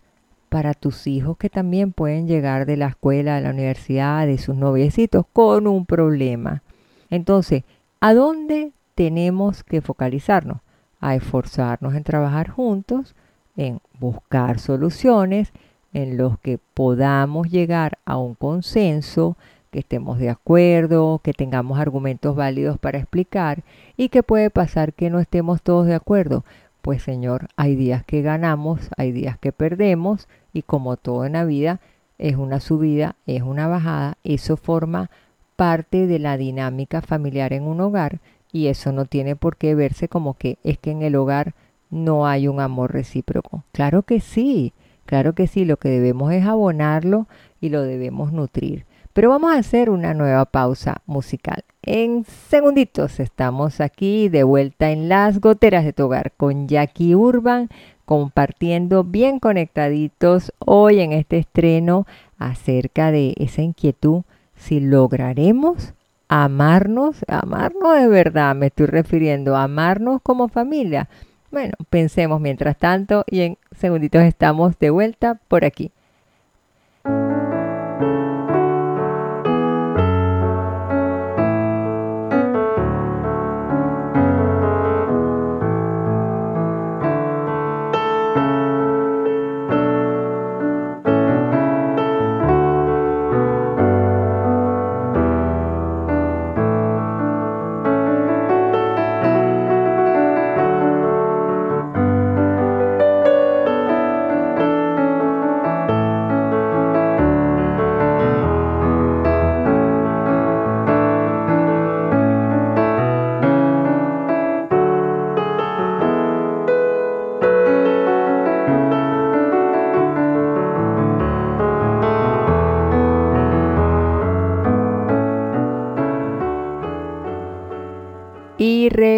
para 0.49 0.73
tus 0.73 1.07
hijos 1.07 1.37
que 1.37 1.49
también 1.49 1.91
pueden 1.91 2.27
llegar 2.27 2.65
de 2.65 2.77
la 2.77 2.87
escuela, 2.87 3.35
de 3.35 3.41
la 3.41 3.49
universidad, 3.49 4.25
de 4.25 4.37
sus 4.37 4.55
noviecitos 4.55 5.25
con 5.33 5.67
un 5.67 5.85
problema. 5.85 6.63
Entonces, 7.09 7.63
¿a 7.99 8.13
dónde 8.13 8.71
tenemos 8.95 9.63
que 9.63 9.81
focalizarnos? 9.81 10.59
A 11.05 11.13
esforzarnos 11.13 11.93
en 11.93 12.03
trabajar 12.03 12.49
juntos, 12.49 13.13
en 13.55 13.79
buscar 13.99 14.57
soluciones 14.57 15.53
en 15.93 16.17
los 16.17 16.39
que 16.39 16.57
podamos 16.73 17.51
llegar 17.51 17.99
a 18.05 18.17
un 18.17 18.33
consenso, 18.33 19.37
que 19.69 19.79
estemos 19.81 20.17
de 20.17 20.31
acuerdo, 20.31 21.21
que 21.23 21.33
tengamos 21.33 21.77
argumentos 21.77 22.35
válidos 22.35 22.79
para 22.79 22.97
explicar 22.97 23.61
y 23.95 24.09
que 24.09 24.23
puede 24.23 24.49
pasar 24.49 24.93
que 24.93 25.11
no 25.11 25.19
estemos 25.19 25.61
todos 25.61 25.85
de 25.85 25.93
acuerdo. 25.93 26.43
Pues 26.81 27.03
Señor, 27.03 27.49
hay 27.55 27.75
días 27.75 28.03
que 28.03 28.23
ganamos, 28.23 28.89
hay 28.97 29.11
días 29.11 29.37
que 29.37 29.51
perdemos 29.51 30.27
y 30.53 30.63
como 30.63 30.97
todo 30.97 31.25
en 31.25 31.33
la 31.33 31.45
vida 31.45 31.81
es 32.17 32.35
una 32.35 32.59
subida, 32.59 33.15
es 33.27 33.43
una 33.43 33.67
bajada, 33.67 34.17
eso 34.23 34.57
forma 34.57 35.11
parte 35.55 36.07
de 36.07 36.17
la 36.17 36.35
dinámica 36.35 37.03
familiar 37.03 37.53
en 37.53 37.61
un 37.61 37.79
hogar 37.79 38.21
y 38.55 38.67
eso 38.67 38.93
no 38.93 39.03
tiene 39.03 39.35
por 39.35 39.57
qué 39.57 39.75
verse 39.75 40.07
como 40.07 40.35
que 40.35 40.59
es 40.63 40.77
que 40.77 40.91
en 40.91 41.01
el 41.01 41.17
hogar 41.17 41.53
no 41.89 42.25
hay 42.25 42.47
un 42.47 42.61
amor 42.61 42.93
recíproco. 42.93 43.65
Claro 43.73 44.03
que 44.03 44.21
sí, 44.21 44.71
claro 45.05 45.33
que 45.35 45.47
sí, 45.47 45.65
lo 45.65 45.75
que 45.75 45.89
debemos 45.89 46.31
es 46.31 46.45
abonarlo 46.45 47.27
y 47.59 47.67
lo 47.67 47.81
debemos 47.81 48.31
nutrir. 48.31 48.85
Pero 49.11 49.27
vamos 49.27 49.53
a 49.53 49.57
hacer 49.57 49.89
una 49.89 50.13
nueva 50.13 50.45
pausa 50.45 51.01
musical. 51.05 51.65
En 51.81 52.23
segunditos 52.23 53.19
estamos 53.19 53.81
aquí 53.81 54.29
de 54.29 54.43
vuelta 54.43 54.89
en 54.89 55.09
las 55.09 55.41
goteras 55.41 55.83
de 55.83 55.91
tu 55.91 56.05
hogar 56.05 56.31
con 56.31 56.69
Jackie 56.69 57.13
Urban 57.13 57.67
compartiendo 58.05 59.03
bien 59.03 59.41
conectaditos 59.41 60.53
hoy 60.59 61.01
en 61.01 61.11
este 61.11 61.39
estreno 61.39 62.07
acerca 62.37 63.11
de 63.11 63.33
esa 63.37 63.63
inquietud 63.63 64.21
si 64.55 64.79
lograremos 64.79 65.93
amarnos, 66.43 67.17
amarnos 67.27 67.95
de 67.95 68.07
verdad, 68.09 68.55
me 68.55 68.67
estoy 68.67 68.87
refiriendo, 68.87 69.55
amarnos 69.55 70.21
como 70.21 70.49
familia. 70.49 71.07
Bueno, 71.49 71.73
pensemos 71.89 72.41
mientras 72.41 72.77
tanto 72.77 73.23
y 73.27 73.41
en 73.41 73.57
segunditos 73.71 74.21
estamos 74.23 74.77
de 74.79 74.89
vuelta 74.89 75.39
por 75.47 75.63
aquí. 75.63 75.91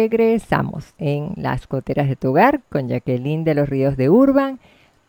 Regresamos 0.08 0.94
en 0.98 1.32
las 1.36 1.66
coteras 1.66 2.08
de 2.08 2.16
tu 2.16 2.30
hogar 2.30 2.62
con 2.70 2.88
Jacqueline 2.88 3.44
de 3.44 3.54
los 3.54 3.68
Ríos 3.68 3.96
de 3.96 4.08
Urban. 4.08 4.58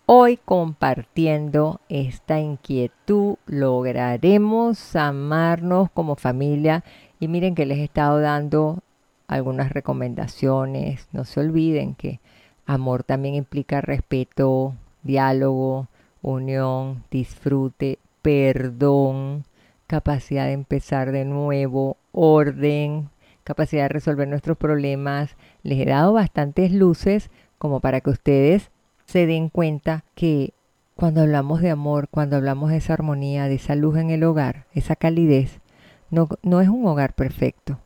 Hoy 0.05 0.37
compartiendo 0.43 1.79
esta 1.87 2.39
inquietud, 2.39 3.35
lograremos 3.45 4.95
amarnos 4.95 5.89
como 5.91 6.15
familia. 6.15 6.83
Y 7.19 7.27
miren 7.27 7.55
que 7.55 7.65
les 7.65 7.77
he 7.77 7.85
estado 7.85 8.19
dando 8.19 8.79
algunas 9.27 9.71
recomendaciones. 9.71 11.07
No 11.13 11.23
se 11.23 11.39
olviden 11.39 11.95
que 11.95 12.19
amor 12.65 13.03
también 13.03 13.35
implica 13.35 13.81
respeto, 13.81 14.73
diálogo, 15.03 15.87
unión, 16.21 17.03
disfrute, 17.09 17.99
perdón, 18.21 19.45
capacidad 19.87 20.45
de 20.45 20.53
empezar 20.53 21.11
de 21.11 21.23
nuevo, 21.23 21.95
orden, 22.11 23.09
capacidad 23.49 23.83
de 23.83 23.89
resolver 23.89 24.27
nuestros 24.27 24.57
problemas. 24.57 25.35
Les 25.63 25.79
he 25.79 25.85
dado 25.85 26.13
bastantes 26.13 26.71
luces 26.71 27.31
como 27.57 27.79
para 27.79 27.99
que 27.99 28.11
ustedes 28.11 28.69
se 29.05 29.25
den 29.25 29.49
cuenta 29.49 30.05
que 30.13 30.53
cuando 30.95 31.21
hablamos 31.21 31.61
de 31.61 31.71
amor, 31.71 32.09
cuando 32.11 32.35
hablamos 32.35 32.69
de 32.69 32.77
esa 32.77 32.93
armonía, 32.93 33.47
de 33.47 33.55
esa 33.55 33.73
luz 33.73 33.97
en 33.97 34.11
el 34.11 34.23
hogar, 34.23 34.67
esa 34.73 34.95
calidez, 34.95 35.61
no, 36.11 36.29
no 36.43 36.61
es 36.61 36.69
un 36.69 36.85
hogar 36.85 37.15
perfecto. 37.15 37.79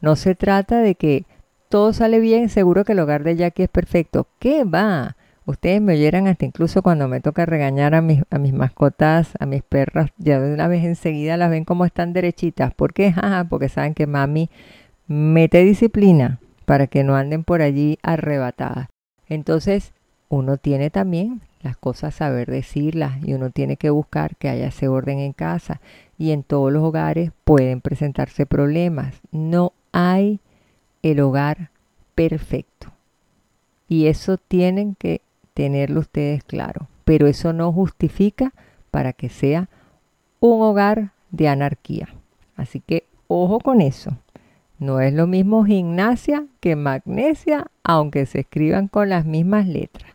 No 0.00 0.16
se 0.16 0.34
trata 0.34 0.80
de 0.80 0.96
que 0.96 1.26
todo 1.68 1.92
sale 1.92 2.18
bien, 2.18 2.48
seguro 2.48 2.84
que 2.84 2.92
el 2.92 2.98
hogar 2.98 3.22
de 3.22 3.36
Jackie 3.36 3.62
es 3.62 3.68
perfecto. 3.68 4.26
¿Qué 4.40 4.64
va? 4.64 5.16
Ustedes 5.46 5.80
me 5.80 5.92
oyeran 5.92 6.26
hasta 6.26 6.46
incluso 6.46 6.82
cuando 6.82 7.06
me 7.06 7.20
toca 7.20 7.46
regañar 7.46 7.94
a 7.94 8.00
mis, 8.00 8.22
a 8.30 8.38
mis 8.38 8.54
mascotas, 8.54 9.34
a 9.38 9.46
mis 9.46 9.62
perras, 9.62 10.10
ya 10.16 10.40
de 10.40 10.54
una 10.54 10.66
vez 10.66 10.84
enseguida 10.84 11.36
las 11.36 11.50
ven 11.50 11.64
como 11.64 11.84
están 11.84 12.14
derechitas. 12.14 12.74
¿Por 12.74 12.94
qué? 12.94 13.14
porque 13.48 13.68
saben 13.68 13.94
que 13.94 14.08
mami 14.08 14.50
mete 15.06 15.64
disciplina 15.64 16.40
para 16.64 16.86
que 16.86 17.04
no 17.04 17.16
anden 17.16 17.44
por 17.44 17.62
allí 17.62 17.98
arrebatadas. 18.02 18.88
Entonces, 19.28 19.92
uno 20.28 20.56
tiene 20.56 20.90
también 20.90 21.42
las 21.62 21.76
cosas 21.76 22.14
saber 22.14 22.50
decirlas 22.50 23.22
y 23.24 23.32
uno 23.32 23.50
tiene 23.50 23.76
que 23.76 23.90
buscar 23.90 24.36
que 24.36 24.48
haya 24.48 24.68
ese 24.68 24.88
orden 24.88 25.18
en 25.18 25.32
casa 25.32 25.80
y 26.18 26.32
en 26.32 26.42
todos 26.42 26.72
los 26.72 26.82
hogares 26.82 27.32
pueden 27.44 27.80
presentarse 27.80 28.46
problemas. 28.46 29.14
No 29.32 29.72
hay 29.92 30.40
el 31.02 31.20
hogar 31.20 31.70
perfecto. 32.14 32.92
Y 33.88 34.06
eso 34.06 34.36
tienen 34.36 34.94
que 34.94 35.20
tenerlo 35.54 36.00
ustedes 36.00 36.44
claro. 36.44 36.88
Pero 37.04 37.26
eso 37.26 37.52
no 37.52 37.72
justifica 37.72 38.52
para 38.90 39.12
que 39.12 39.28
sea 39.28 39.68
un 40.40 40.62
hogar 40.62 41.12
de 41.30 41.48
anarquía. 41.48 42.08
Así 42.56 42.80
que 42.80 43.04
ojo 43.28 43.58
con 43.60 43.80
eso. 43.80 44.16
No 44.84 45.00
es 45.00 45.14
lo 45.14 45.26
mismo 45.26 45.64
gimnasia 45.64 46.44
que 46.60 46.76
magnesia, 46.76 47.68
aunque 47.84 48.26
se 48.26 48.40
escriban 48.40 48.86
con 48.86 49.08
las 49.08 49.24
mismas 49.24 49.66
letras. 49.66 50.12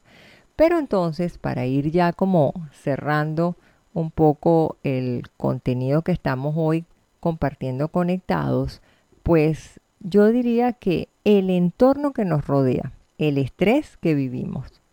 Pero 0.56 0.78
entonces, 0.78 1.40
para 1.40 1.66
ir 1.66 1.90
ya 1.90 2.14
como 2.14 2.54
cerrando 2.72 3.56
un 3.96 4.12
poco 4.12 4.78
el 4.84 5.24
contenido 5.38 6.04
que 6.04 6.12
estamos 6.12 6.54
hoy 6.56 6.86
compartiendo 7.20 7.88
conectados, 7.88 8.84
pues 9.24 9.80
yo 10.02 10.28
diría 10.28 10.74
que 10.74 11.10
el 11.24 11.50
entorno 11.50 12.14
que 12.14 12.24
nos 12.24 12.46
rodea, 12.46 12.92
el 13.18 13.40
estrés 13.40 13.98
que 13.98 14.14
vivimos, 14.14 14.84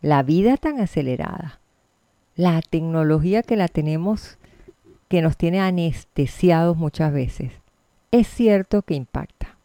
la 0.00 0.22
vida 0.22 0.56
tan 0.56 0.80
acelerada, 0.80 1.60
la 2.34 2.62
tecnología 2.62 3.42
que 3.42 3.56
la 3.56 3.68
tenemos, 3.68 4.38
que 5.08 5.20
nos 5.20 5.36
tiene 5.36 5.60
anestesiados 5.60 6.78
muchas 6.78 7.12
veces, 7.12 7.52
es 8.10 8.26
cierto 8.28 8.82
que 8.82 8.94
impacta. 8.94 9.56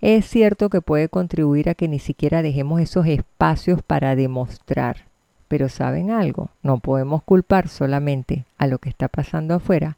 Es 0.00 0.26
cierto 0.26 0.68
que 0.70 0.80
puede 0.80 1.08
contribuir 1.08 1.68
a 1.68 1.74
que 1.74 1.88
ni 1.88 1.98
siquiera 1.98 2.42
dejemos 2.42 2.80
esos 2.80 3.06
espacios 3.06 3.82
para 3.82 4.16
demostrar. 4.16 5.04
Pero 5.48 5.68
¿saben 5.68 6.10
algo? 6.10 6.50
No 6.62 6.78
podemos 6.78 7.22
culpar 7.22 7.68
solamente 7.68 8.44
a 8.58 8.66
lo 8.66 8.78
que 8.78 8.88
está 8.88 9.08
pasando 9.08 9.54
afuera 9.54 9.96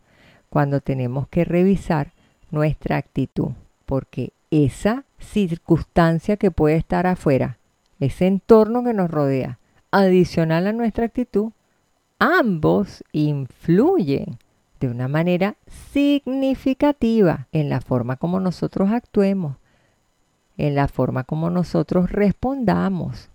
cuando 0.50 0.80
tenemos 0.80 1.28
que 1.28 1.44
revisar 1.44 2.12
nuestra 2.50 2.96
actitud, 2.96 3.50
porque 3.86 4.32
esa 4.50 5.04
circunstancia 5.18 6.36
que 6.36 6.50
puede 6.50 6.76
estar 6.76 7.06
afuera, 7.06 7.58
ese 8.00 8.26
entorno 8.26 8.84
que 8.84 8.94
nos 8.94 9.10
rodea, 9.10 9.58
adicional 9.90 10.66
a 10.66 10.72
nuestra 10.72 11.06
actitud, 11.06 11.52
ambos 12.18 13.04
influyen 13.12 14.38
de 14.80 14.88
una 14.88 15.08
manera 15.08 15.56
significativa 15.92 17.48
en 17.52 17.68
la 17.68 17.80
forma 17.80 18.16
como 18.16 18.40
nosotros 18.40 18.90
actuemos, 18.90 19.56
en 20.56 20.74
la 20.74 20.88
forma 20.88 21.24
como 21.24 21.50
nosotros 21.50 22.10
respondamos, 22.10 23.30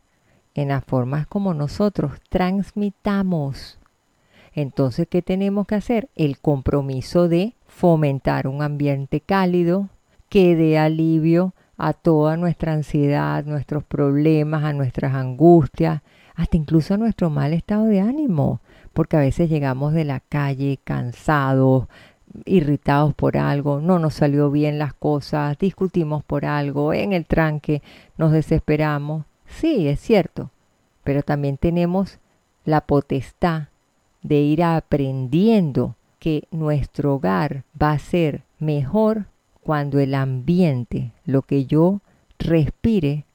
en 0.55 0.69
la 0.69 0.81
forma 0.81 1.25
como 1.25 1.53
nosotros 1.53 2.13
transmitamos. 2.29 3.79
Entonces, 4.53 5.07
¿qué 5.09 5.21
tenemos 5.21 5.65
que 5.65 5.75
hacer? 5.75 6.09
El 6.15 6.39
compromiso 6.39 7.27
de 7.27 7.55
fomentar 7.67 8.47
un 8.47 8.61
ambiente 8.61 9.19
cálido 9.19 9.89
que 10.29 10.55
dé 10.55 10.77
alivio 10.77 11.53
a 11.77 11.93
toda 11.93 12.37
nuestra 12.37 12.73
ansiedad, 12.73 13.45
nuestros 13.45 13.83
problemas, 13.83 14.63
a 14.63 14.73
nuestras 14.73 15.15
angustias, 15.15 16.01
hasta 16.35 16.57
incluso 16.57 16.93
a 16.93 16.97
nuestro 16.97 17.29
mal 17.29 17.53
estado 17.53 17.85
de 17.85 17.99
ánimo, 17.99 18.61
porque 18.93 19.17
a 19.17 19.21
veces 19.21 19.49
llegamos 19.49 19.93
de 19.93 20.05
la 20.05 20.19
calle 20.19 20.79
cansados, 20.83 21.87
irritados 22.45 23.13
por 23.13 23.37
algo, 23.37 23.79
no 23.79 23.99
nos 23.99 24.15
salió 24.15 24.49
bien 24.49 24.79
las 24.79 24.93
cosas, 24.93 25.57
discutimos 25.57 26.23
por 26.23 26.45
algo, 26.45 26.93
en 26.93 27.13
el 27.13 27.25
tranque 27.25 27.81
nos 28.17 28.31
desesperamos. 28.31 29.25
Sí, 29.45 29.87
es 29.87 29.99
cierto, 29.99 30.49
pero 31.03 31.21
también 31.21 31.57
tenemos 31.57 32.19
la 32.65 32.81
potestad 32.81 33.67
de 34.21 34.39
ir 34.39 34.63
aprendiendo 34.63 35.95
que 36.19 36.47
nuestro 36.51 37.15
hogar 37.15 37.63
va 37.79 37.91
a 37.91 37.99
ser 37.99 38.43
mejor 38.59 39.25
cuando 39.61 39.99
el 39.99 40.15
ambiente, 40.15 41.11
lo 41.25 41.41
que 41.41 41.65
yo 41.65 41.99
respire, 42.39 43.25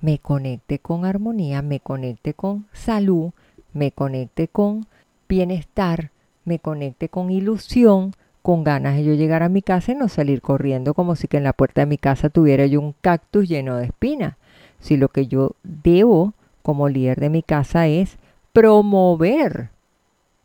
me 0.00 0.18
conecte 0.18 0.78
con 0.78 1.04
armonía, 1.04 1.62
me 1.62 1.80
conecte 1.80 2.34
con 2.34 2.66
salud, 2.72 3.32
me 3.74 3.92
conecte 3.92 4.48
con 4.48 4.86
bienestar, 5.28 6.10
me 6.44 6.58
conecte 6.58 7.08
con 7.08 7.30
ilusión, 7.30 8.12
con 8.42 8.64
ganas 8.64 8.96
de 8.96 9.04
yo 9.04 9.14
llegar 9.14 9.42
a 9.42 9.48
mi 9.48 9.62
casa 9.62 9.92
y 9.92 9.94
no 9.94 10.08
salir 10.08 10.42
corriendo 10.42 10.94
como 10.94 11.16
si 11.16 11.28
que 11.28 11.38
en 11.38 11.44
la 11.44 11.52
puerta 11.52 11.80
de 11.82 11.86
mi 11.86 11.98
casa 11.98 12.28
tuviera 12.28 12.66
yo 12.66 12.80
un 12.80 12.94
cactus 13.00 13.48
lleno 13.48 13.76
de 13.76 13.86
espinas. 13.86 14.36
Si 14.80 14.96
lo 14.96 15.08
que 15.08 15.26
yo 15.26 15.52
debo 15.62 16.34
como 16.62 16.88
líder 16.88 17.20
de 17.20 17.30
mi 17.30 17.42
casa 17.42 17.86
es 17.86 18.18
promover 18.52 19.70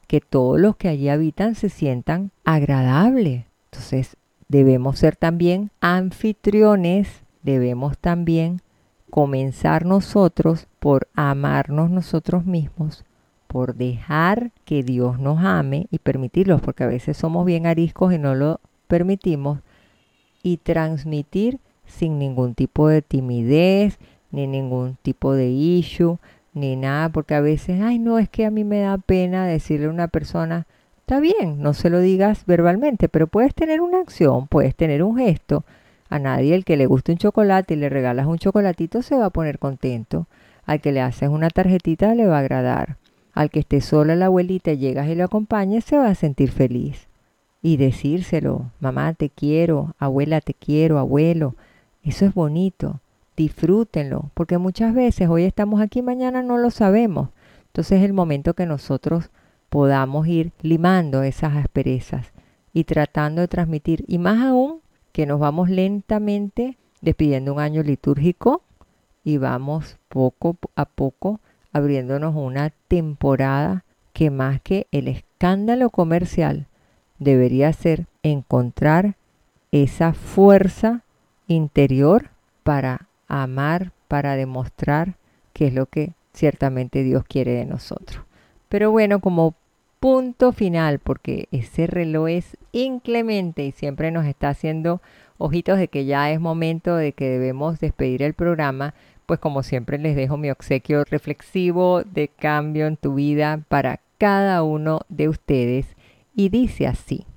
que 0.07 0.21
todos 0.21 0.59
los 0.59 0.75
que 0.75 0.88
allí 0.88 1.09
habitan 1.09 1.55
se 1.55 1.69
sientan 1.69 2.32
agradables. 2.45 3.45
Entonces 3.65 4.17
debemos 4.47 4.97
ser 4.97 5.15
también 5.15 5.69
anfitriones, 5.82 7.21
debemos 7.43 7.97
también 7.97 8.61
comenzar 9.09 9.86
nosotros 9.86 10.67
por 10.80 11.07
amarnos 11.15 11.89
nosotros 11.89 12.45
mismos, 12.45 13.03
por 13.50 13.74
dejar 13.74 14.52
que 14.64 14.84
Dios 14.84 15.20
nos 15.20 15.43
ame 15.43 15.88
y 15.89 15.97
permitirlo, 15.97 16.60
porque 16.60 16.84
a 16.84 16.88
veces 16.88 17.18
somos 17.18 17.47
bien 17.47 17.66
ariscos 17.66 18.14
y 18.14 18.20
no 18.20 18.36
lo 18.36 18.60
permitimos, 18.88 19.60
y 20.43 20.58
transmitir 20.58 21.58
sin 21.88 22.20
ningún 22.20 22.54
tipo 22.54 22.88
de 22.88 23.02
timidez, 23.02 23.97
ni 24.30 24.45
ningún 24.45 24.97
tipo 25.02 25.34
de 25.34 25.50
issue, 25.50 26.20
ni 26.54 26.76
nada, 26.76 27.10
porque 27.10 27.34
a 27.34 27.41
veces, 27.41 27.82
ay, 27.82 27.97
no, 27.97 28.20
es 28.20 28.30
que 28.30 28.45
a 28.45 28.52
mí 28.52 28.64
me 28.64 28.82
da 28.82 29.00
pena 29.00 29.47
decirle 29.47 29.88
a 29.88 29.89
una 29.89 30.08
persona, 30.08 30.68
está 31.00 31.20
bien, 31.20 31.60
no 31.60 31.74
se 31.74 31.89
lo 31.89 32.02
digas 32.02 32.45
verbalmente, 32.45 33.10
pero 33.10 33.26
puedes 33.26 33.56
tener 33.56 33.82
una 33.82 34.00
acción, 34.00 34.45
puedes 34.45 34.76
tener 34.76 35.02
un 35.02 35.18
gesto, 35.18 35.66
a 36.08 36.20
nadie 36.20 36.54
el 36.54 36.66
que 36.66 36.78
le 36.78 36.86
guste 36.86 37.14
un 37.14 37.18
chocolate 37.18 37.74
y 37.74 37.78
le 37.78 37.89
regalas 37.89 38.28
un 38.28 38.38
chocolatito 38.38 39.02
se 39.02 39.16
va 39.16 39.26
a 39.26 39.30
poner 39.32 39.58
contento. 39.58 40.28
Al 40.68 40.82
que 40.82 40.91
le 40.91 41.02
haces 41.02 41.30
una 41.30 41.50
tarjetita 41.50 42.14
le 42.14 42.28
va 42.28 42.38
a 42.38 42.41
agradar. 42.41 42.97
Al 43.34 43.49
que 43.49 43.59
esté 43.59 43.82
sola 43.82 44.15
la 44.15 44.25
abuelita 44.25 44.73
llegas 44.73 45.07
y 45.07 45.15
lo 45.15 45.23
acompañes 45.23 45.86
se 45.86 45.97
va 45.97 46.07
a 46.07 46.15
sentir 46.15 46.51
feliz. 46.51 47.07
Y 47.61 47.77
decírselo, 47.77 48.71
mamá 48.80 49.13
te 49.13 49.30
quiero, 49.30 49.95
abuela 49.99 50.41
te 50.41 50.53
quiero, 50.53 50.97
abuelo. 50.97 51.55
Eso 52.03 52.25
es 52.25 52.34
bonito. 52.34 53.01
Disfrútenlo, 53.36 54.32
porque 54.34 54.57
muchas 54.57 54.93
veces 54.93 55.30
hoy 55.30 55.43
estamos 55.43 55.82
aquí, 55.82 56.01
mañana 56.01 56.41
no 56.41 56.57
lo 56.57 56.71
sabemos. 56.71 57.30
Entonces 57.67 57.99
es 57.99 58.05
el 58.05 58.13
momento 58.13 58.53
que 58.53 58.65
nosotros 58.65 59.30
podamos 59.69 60.27
ir 60.27 60.51
limando 60.61 61.23
esas 61.23 61.55
asperezas 61.55 62.34
y 62.73 62.84
tratando 62.84 63.41
de 63.41 63.47
transmitir, 63.47 64.03
y 64.07 64.17
más 64.17 64.39
aún 64.45 64.82
que 65.11 65.25
nos 65.25 65.39
vamos 65.39 65.69
lentamente 65.69 66.77
despidiendo 67.01 67.53
un 67.53 67.59
año 67.59 67.84
litúrgico 67.84 68.61
y 69.23 69.38
vamos 69.38 69.97
poco 70.07 70.57
a 70.75 70.86
poco 70.86 71.39
abriéndonos 71.72 72.36
una 72.36 72.72
temporada 72.88 73.84
que 74.13 74.32
más 74.32 74.61
que 74.61 74.88
el 74.91 75.07
escándalo 75.07 75.89
comercial 75.89 76.67
debería 77.20 77.72
ser 77.74 78.07
encontrar 78.24 79.15
esa 79.72 80.13
fuerza 80.13 81.03
interior 81.47 82.30
para 82.63 83.07
amar, 83.28 83.91
para 84.07 84.36
demostrar 84.36 85.15
que 85.53 85.67
es 85.67 85.74
lo 85.74 85.86
que 85.86 86.13
ciertamente 86.34 87.03
Dios 87.03 87.24
quiere 87.28 87.51
de 87.51 87.65
nosotros. 87.65 88.24
Pero 88.70 88.91
bueno, 88.91 89.20
como 89.20 89.55
punto 89.99 90.53
final, 90.53 90.99
porque 90.99 91.47
ese 91.51 91.88
reloj 91.88 92.30
es 92.30 92.57
inclemente 92.72 93.65
y 93.65 93.72
siempre 93.72 94.11
nos 94.11 94.26
está 94.26 94.49
haciendo 94.49 95.01
ojitos 95.38 95.78
de 95.78 95.88
que 95.88 96.05
ya 96.05 96.32
es 96.32 96.39
momento 96.39 96.95
de 96.95 97.13
que 97.13 97.30
debemos 97.30 97.80
despedir 97.80 98.24
el 98.24 98.34
programa, 98.34 98.93
pues 99.30 99.39
como 99.39 99.61
siempre 99.61 99.99
les 99.99 100.15
dejo 100.15 100.38
mi 100.38 100.49
obsequio 100.49 101.03
reflexivo 101.03 102.01
de 102.01 102.30
cambio 102.30 102.88
en 102.88 102.97
tu 102.97 103.13
vida 103.13 103.61
para 103.67 103.99
cada 104.17 104.63
uno 104.63 105.01
de 105.07 105.30
ustedes 105.30 105.86
y 106.34 106.49
dice 106.49 106.88
así. 106.88 107.27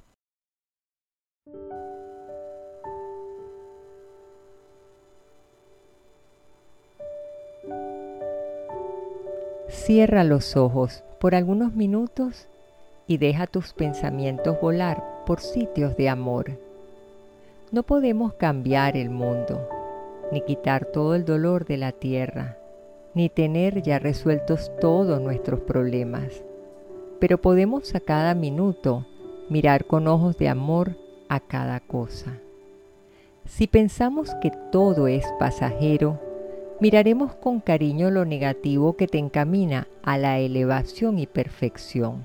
Cierra 9.69 10.25
los 10.25 10.57
ojos 10.57 11.05
por 11.21 11.35
algunos 11.35 11.75
minutos 11.75 12.49
y 13.07 13.19
deja 13.19 13.47
tus 13.47 13.75
pensamientos 13.75 14.59
volar 14.63 15.05
por 15.27 15.41
sitios 15.41 15.95
de 15.99 16.09
amor. 16.09 16.59
No 17.71 17.83
podemos 17.83 18.33
cambiar 18.33 18.97
el 18.97 19.11
mundo, 19.11 19.69
ni 20.33 20.41
quitar 20.41 20.87
todo 20.87 21.15
el 21.15 21.25
dolor 21.27 21.67
de 21.67 21.77
la 21.77 21.93
tierra, 21.93 22.57
ni 23.15 23.29
tener 23.29 23.83
ya 23.83 23.99
resueltos 23.99 24.73
todos 24.81 25.21
nuestros 25.21 25.61
problemas, 25.61 26.43
pero 27.21 27.39
podemos 27.39 27.95
a 27.95 28.01
cada 28.01 28.35
minuto 28.35 29.07
mirar 29.51 29.85
con 29.85 30.09
ojos 30.09 30.39
de 30.39 30.49
amor 30.49 30.97
a 31.29 31.39
cada 31.39 31.81
cosa. 31.81 32.39
Si 33.45 33.67
pensamos 33.67 34.35
que 34.41 34.51
todo 34.71 35.07
es 35.07 35.27
pasajero, 35.39 36.19
miraremos 36.81 37.35
con 37.35 37.61
cariño 37.61 38.11
lo 38.11 38.25
negativo 38.25 38.97
que 38.97 39.07
te 39.07 39.19
encamina 39.19 39.87
a 40.03 40.17
la 40.17 40.39
elevación 40.39 41.19
y 41.19 41.27
perfección. 41.27 42.25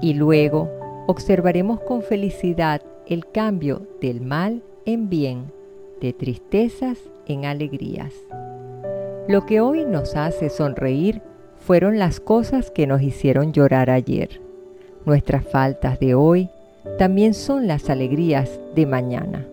Y 0.00 0.14
luego 0.14 0.70
observaremos 1.08 1.80
con 1.80 2.02
felicidad 2.02 2.80
el 3.06 3.26
cambio 3.30 3.86
del 4.00 4.20
mal 4.20 4.62
en 4.86 5.10
bien, 5.10 5.52
de 6.00 6.12
tristezas 6.12 6.98
en 7.26 7.44
alegrías. 7.44 8.12
Lo 9.28 9.46
que 9.46 9.60
hoy 9.60 9.84
nos 9.84 10.16
hace 10.16 10.50
sonreír 10.50 11.22
fueron 11.58 11.98
las 11.98 12.20
cosas 12.20 12.70
que 12.70 12.86
nos 12.86 13.00
hicieron 13.00 13.52
llorar 13.52 13.88
ayer. 13.88 14.40
Nuestras 15.06 15.44
faltas 15.46 15.98
de 15.98 16.14
hoy 16.14 16.50
también 16.98 17.32
son 17.34 17.66
las 17.66 17.88
alegrías 17.88 18.60
de 18.74 18.86
mañana. 18.86 19.46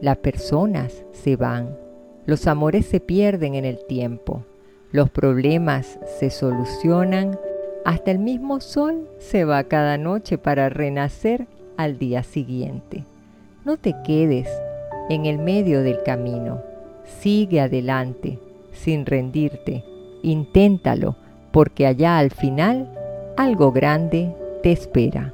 Las 0.00 0.18
personas 0.18 1.04
se 1.12 1.36
van, 1.36 1.76
los 2.26 2.46
amores 2.46 2.84
se 2.86 3.00
pierden 3.00 3.54
en 3.54 3.64
el 3.64 3.78
tiempo, 3.86 4.44
los 4.92 5.08
problemas 5.08 5.98
se 6.18 6.28
solucionan, 6.28 7.38
hasta 7.86 8.10
el 8.10 8.18
mismo 8.18 8.60
sol 8.60 9.08
se 9.18 9.44
va 9.44 9.64
cada 9.64 9.96
noche 9.96 10.36
para 10.36 10.68
renacer 10.68 11.46
al 11.76 11.98
día 11.98 12.22
siguiente. 12.22 13.04
No 13.64 13.78
te 13.78 13.94
quedes 14.04 14.48
en 15.08 15.26
el 15.26 15.38
medio 15.38 15.82
del 15.82 16.02
camino, 16.02 16.62
sigue 17.04 17.60
adelante, 17.60 18.38
sin 18.72 19.06
rendirte, 19.06 19.84
inténtalo, 20.22 21.16
porque 21.52 21.86
allá 21.86 22.18
al 22.18 22.30
final 22.30 22.92
algo 23.36 23.72
grande 23.72 24.34
te 24.62 24.72
espera. 24.72 25.32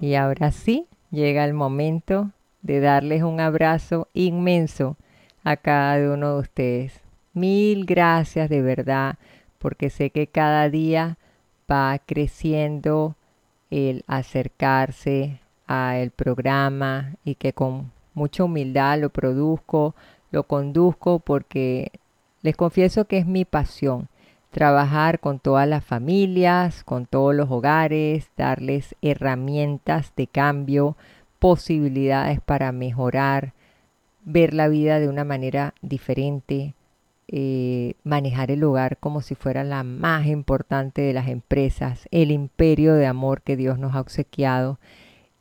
Y 0.00 0.16
ahora 0.16 0.50
sí, 0.50 0.86
llega 1.10 1.44
el 1.44 1.54
momento 1.54 2.30
de 2.62 2.80
darles 2.80 3.22
un 3.22 3.40
abrazo 3.40 4.08
inmenso 4.12 4.96
a 5.44 5.56
cada 5.56 6.12
uno 6.12 6.34
de 6.34 6.40
ustedes. 6.40 7.00
Mil 7.32 7.84
gracias 7.84 8.48
de 8.48 8.62
verdad, 8.62 9.16
porque 9.58 9.90
sé 9.90 10.10
que 10.10 10.26
cada 10.26 10.68
día 10.68 11.18
va 11.70 11.98
creciendo 11.98 13.16
el 13.70 14.04
acercarse 14.06 15.40
al 15.66 16.10
programa 16.10 17.14
y 17.24 17.34
que 17.36 17.52
con 17.52 17.92
mucha 18.14 18.44
humildad 18.44 19.00
lo 19.00 19.10
produzco, 19.10 19.94
lo 20.30 20.44
conduzco 20.44 21.18
porque 21.18 21.92
les 22.42 22.56
confieso 22.56 23.06
que 23.06 23.18
es 23.18 23.26
mi 23.26 23.44
pasión 23.44 24.08
trabajar 24.54 25.18
con 25.18 25.40
todas 25.40 25.66
las 25.66 25.84
familias, 25.84 26.84
con 26.84 27.06
todos 27.06 27.34
los 27.34 27.50
hogares, 27.50 28.30
darles 28.36 28.94
herramientas 29.02 30.12
de 30.14 30.28
cambio, 30.28 30.96
posibilidades 31.40 32.40
para 32.40 32.70
mejorar, 32.70 33.52
ver 34.24 34.54
la 34.54 34.68
vida 34.68 35.00
de 35.00 35.08
una 35.08 35.24
manera 35.24 35.74
diferente, 35.82 36.74
eh, 37.28 37.94
manejar 38.04 38.50
el 38.50 38.64
hogar 38.64 38.98
como 38.98 39.20
si 39.20 39.34
fuera 39.34 39.64
la 39.64 39.82
más 39.82 40.26
importante 40.26 41.02
de 41.02 41.12
las 41.12 41.28
empresas, 41.28 42.08
el 42.10 42.30
imperio 42.30 42.94
de 42.94 43.06
amor 43.06 43.42
que 43.42 43.56
Dios 43.56 43.78
nos 43.78 43.94
ha 43.94 44.00
obsequiado. 44.00 44.78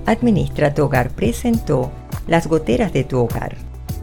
Administra 0.07 0.72
presentó 1.16 1.91
Las 2.28 2.47
goteras 2.47 2.93
de 2.93 3.03
tu 3.03 3.18
hogar, 3.18 3.57